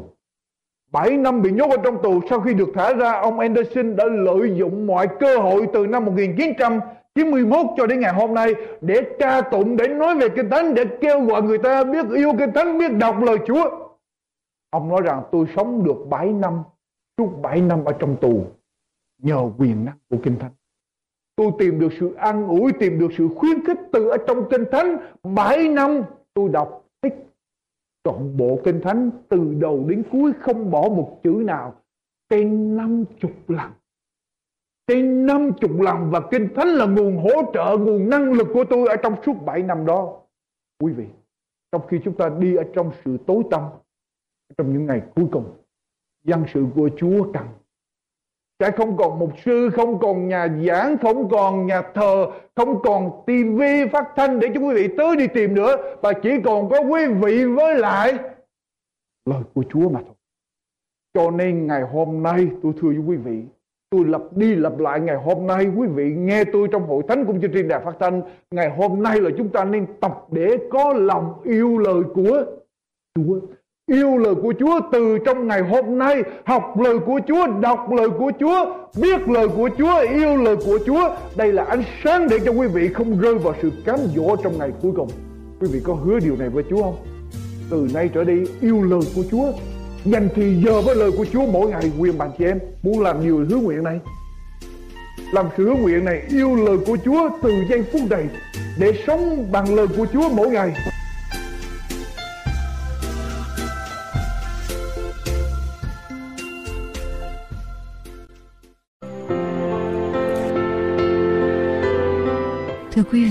[0.92, 4.06] 7 năm bị nhốt ở trong tù, sau khi được thả ra, ông Anderson đã
[4.06, 9.42] lợi dụng mọi cơ hội từ năm 1991 cho đến ngày hôm nay để ca
[9.42, 12.78] tụng, để nói về kinh thánh, để kêu gọi người ta biết yêu kinh thánh,
[12.78, 13.83] biết đọc lời Chúa
[14.74, 16.64] ông nói rằng tôi sống được 7 năm
[17.18, 18.46] suốt 7 năm ở trong tù
[19.22, 20.52] nhờ quyền năng của kinh thánh.
[21.36, 24.64] Tôi tìm được sự an ủi, tìm được sự khuyến khích từ ở trong kinh
[24.72, 24.98] thánh.
[25.24, 26.04] 7 năm
[26.34, 27.14] tôi đọc thích
[28.04, 31.76] trọn bộ kinh thánh, từ đầu đến cuối không bỏ một chữ nào.
[32.30, 33.72] Trên năm chục lần,
[34.88, 38.64] trên năm chục lần và kinh thánh là nguồn hỗ trợ, nguồn năng lực của
[38.70, 40.20] tôi ở trong suốt bảy năm đó.
[40.80, 41.06] Quý vị,
[41.72, 43.62] trong khi chúng ta đi ở trong sự tối tăm
[44.58, 45.46] trong những ngày cuối cùng
[46.24, 47.44] dân sự của Chúa cần
[48.60, 53.24] sẽ không còn mục sư, không còn nhà giảng, không còn nhà thờ, không còn
[53.26, 55.96] tivi phát thanh để cho quý vị tới đi tìm nữa.
[56.02, 58.14] Và chỉ còn có quý vị với lại
[59.26, 60.16] lời của Chúa mà thôi.
[61.14, 63.44] Cho nên ngày hôm nay tôi thưa với quý vị,
[63.90, 67.26] tôi lặp đi lặp lại ngày hôm nay quý vị nghe tôi trong hội thánh
[67.26, 68.22] cũng như trên đài phát thanh.
[68.52, 72.46] Ngày hôm nay là chúng ta nên tập để có lòng yêu lời của
[73.16, 73.40] Chúa.
[73.94, 78.10] Yêu lời của Chúa từ trong ngày hôm nay Học lời của Chúa, đọc lời
[78.10, 78.66] của Chúa
[79.02, 81.10] Biết lời của Chúa, yêu lời của Chúa.
[81.36, 84.58] Đây là ánh sáng để cho quý vị không rơi vào sự cám dỗ trong
[84.58, 85.10] ngày cuối cùng.
[85.60, 86.96] Quý vị có hứa điều này với Chúa không?
[87.70, 89.52] Từ nay trở đi yêu lời của Chúa
[90.06, 92.60] Dành thì giờ với lời của Chúa mỗi ngày quyền bạn chị em.
[92.84, 94.00] Muốn làm nhiều hứa nguyện này.
[95.34, 98.26] Làm sự hứa nguyện này yêu lời của Chúa từ giây phút này
[98.80, 100.74] Để sống bằng lời của Chúa mỗi ngày.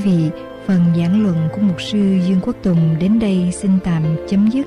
[0.04, 0.30] Vị,
[0.66, 4.66] phần giảng luận của mục sư Dương Quốc Tùng đến đây xin tạm chấm dứt.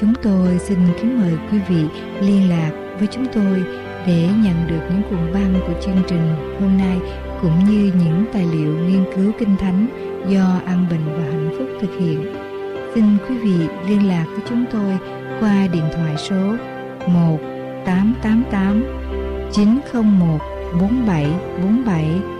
[0.00, 1.84] Chúng tôi xin kính mời quý vị
[2.20, 3.62] liên lạc với chúng tôi
[4.06, 6.98] để nhận được những cuộn băng của chương trình hôm nay
[7.42, 9.86] cũng như những tài liệu nghiên cứu kinh thánh
[10.28, 12.34] do An Bình và Hạnh Phúc thực hiện.
[12.94, 14.98] Xin quý vị liên lạc với chúng tôi
[15.40, 16.56] qua điện thoại số
[17.06, 17.38] 1
[17.84, 18.84] 888
[19.52, 20.38] 901
[20.80, 22.33] 4747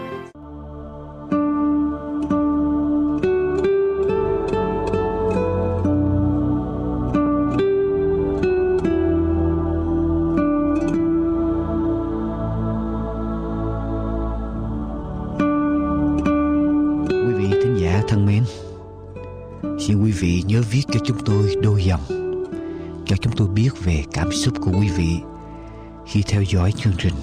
[26.84, 27.14] chương trình.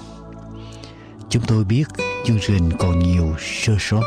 [1.30, 1.84] Chúng tôi biết
[2.24, 4.02] chương trình còn nhiều sơ sót.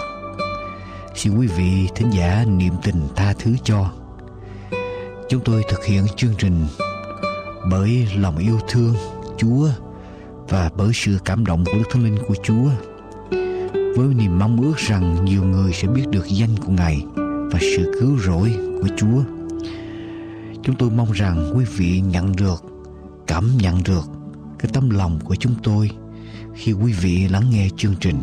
[1.16, 3.91] Xin quý vị thính giả niệm tình tha thứ cho.
[5.30, 6.66] Chúng tôi thực hiện chương trình
[7.72, 8.95] bởi lòng yêu thương
[9.38, 9.68] Chúa
[10.49, 12.70] và bởi sự cảm động của Đức Thánh Linh của Chúa
[13.95, 17.06] với niềm mong ước rằng nhiều người sẽ biết được danh của Ngài
[17.51, 19.24] và sự cứu rỗi của Chúa.
[20.64, 22.64] Chúng tôi mong rằng quý vị nhận được,
[23.28, 24.14] cảm nhận được
[24.66, 25.89] cái tâm lòng của chúng tôi
[26.53, 28.16] khi quý vị lắng nghe chương trình.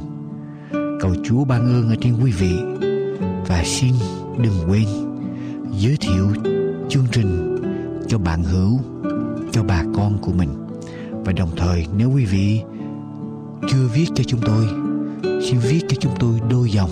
[1.00, 2.52] Cầu Chúa ban ơn ở trên quý vị
[3.46, 3.92] và xin
[4.38, 4.84] đừng quên
[5.78, 6.28] giới thiệu
[6.88, 7.58] chương trình
[8.08, 8.80] cho bạn hữu,
[9.52, 10.48] cho bà con của mình.
[11.24, 12.60] Và đồng thời nếu quý vị
[13.68, 14.66] chưa viết cho chúng tôi
[15.42, 16.90] xin viết cho chúng tôi đôi dòng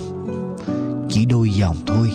[1.09, 2.11] chỉ đôi dòng thôi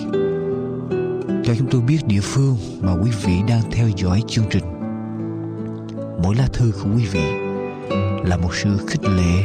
[1.45, 4.76] cho chúng tôi biết địa phương mà quý vị đang theo dõi chương trình
[6.27, 7.25] mỗi lá thư của quý vị
[8.25, 9.43] là một sự khích lệ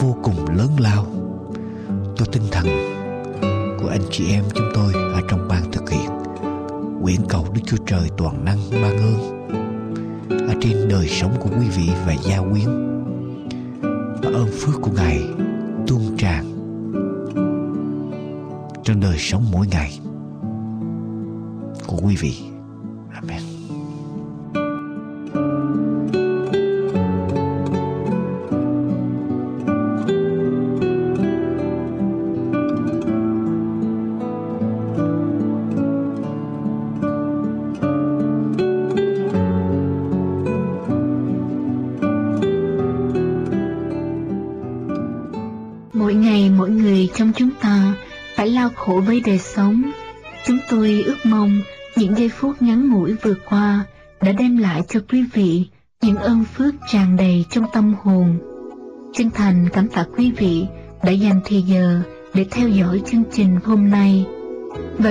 [0.00, 1.06] vô cùng lớn lao
[2.16, 2.66] cho tinh thần
[3.80, 6.10] của anh chị em chúng tôi ở trong ban thực hiện,
[7.00, 9.48] nguyện cầu Đức Chúa Trời toàn năng ban ơn
[10.48, 12.66] ở trên đời sống của quý vị và gia quyến
[14.22, 15.24] và ơn phước của Ngài
[15.86, 16.44] tuôn tràn
[18.84, 19.98] trong đời sống mỗi ngày
[21.86, 22.49] của quý vị.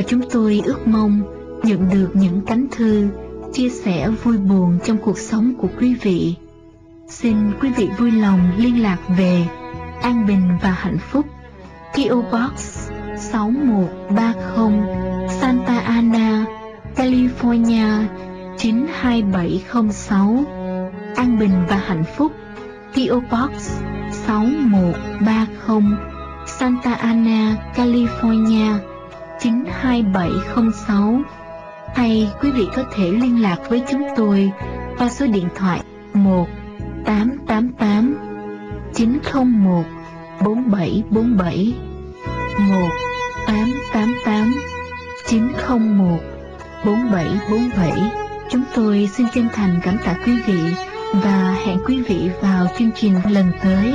[0.10, 1.22] Chúng tôi ước mong
[1.64, 3.08] nhận được những cánh thư,
[3.54, 6.36] chia sẻ vui buồn trong cuộc sống của quý vị.
[7.08, 9.48] Xin quý vị vui lòng liên lạc về
[10.02, 11.26] An Bình và Hạnh Phúc
[11.94, 16.46] PO Box 6130 Santa Ana,
[16.96, 18.04] California
[18.58, 20.44] 92706
[21.16, 22.32] An Bình và Hạnh Phúc
[22.94, 23.82] PO Box
[24.12, 25.98] 6130
[26.46, 28.89] Santa Ana, California
[29.40, 31.22] 92706
[31.96, 34.52] hay quý vị có thể liên lạc với chúng tôi
[34.98, 35.82] qua số điện thoại
[36.14, 36.48] 1
[37.06, 38.18] 888
[38.94, 39.84] 901
[40.42, 41.74] 4747
[42.60, 42.90] 1
[43.48, 44.54] 888
[45.28, 46.20] 901
[46.86, 48.12] 4747
[48.50, 50.60] Chúng tôi xin chân thành cảm tạ quý vị
[51.14, 53.94] và hẹn quý vị vào chương trình lần tới.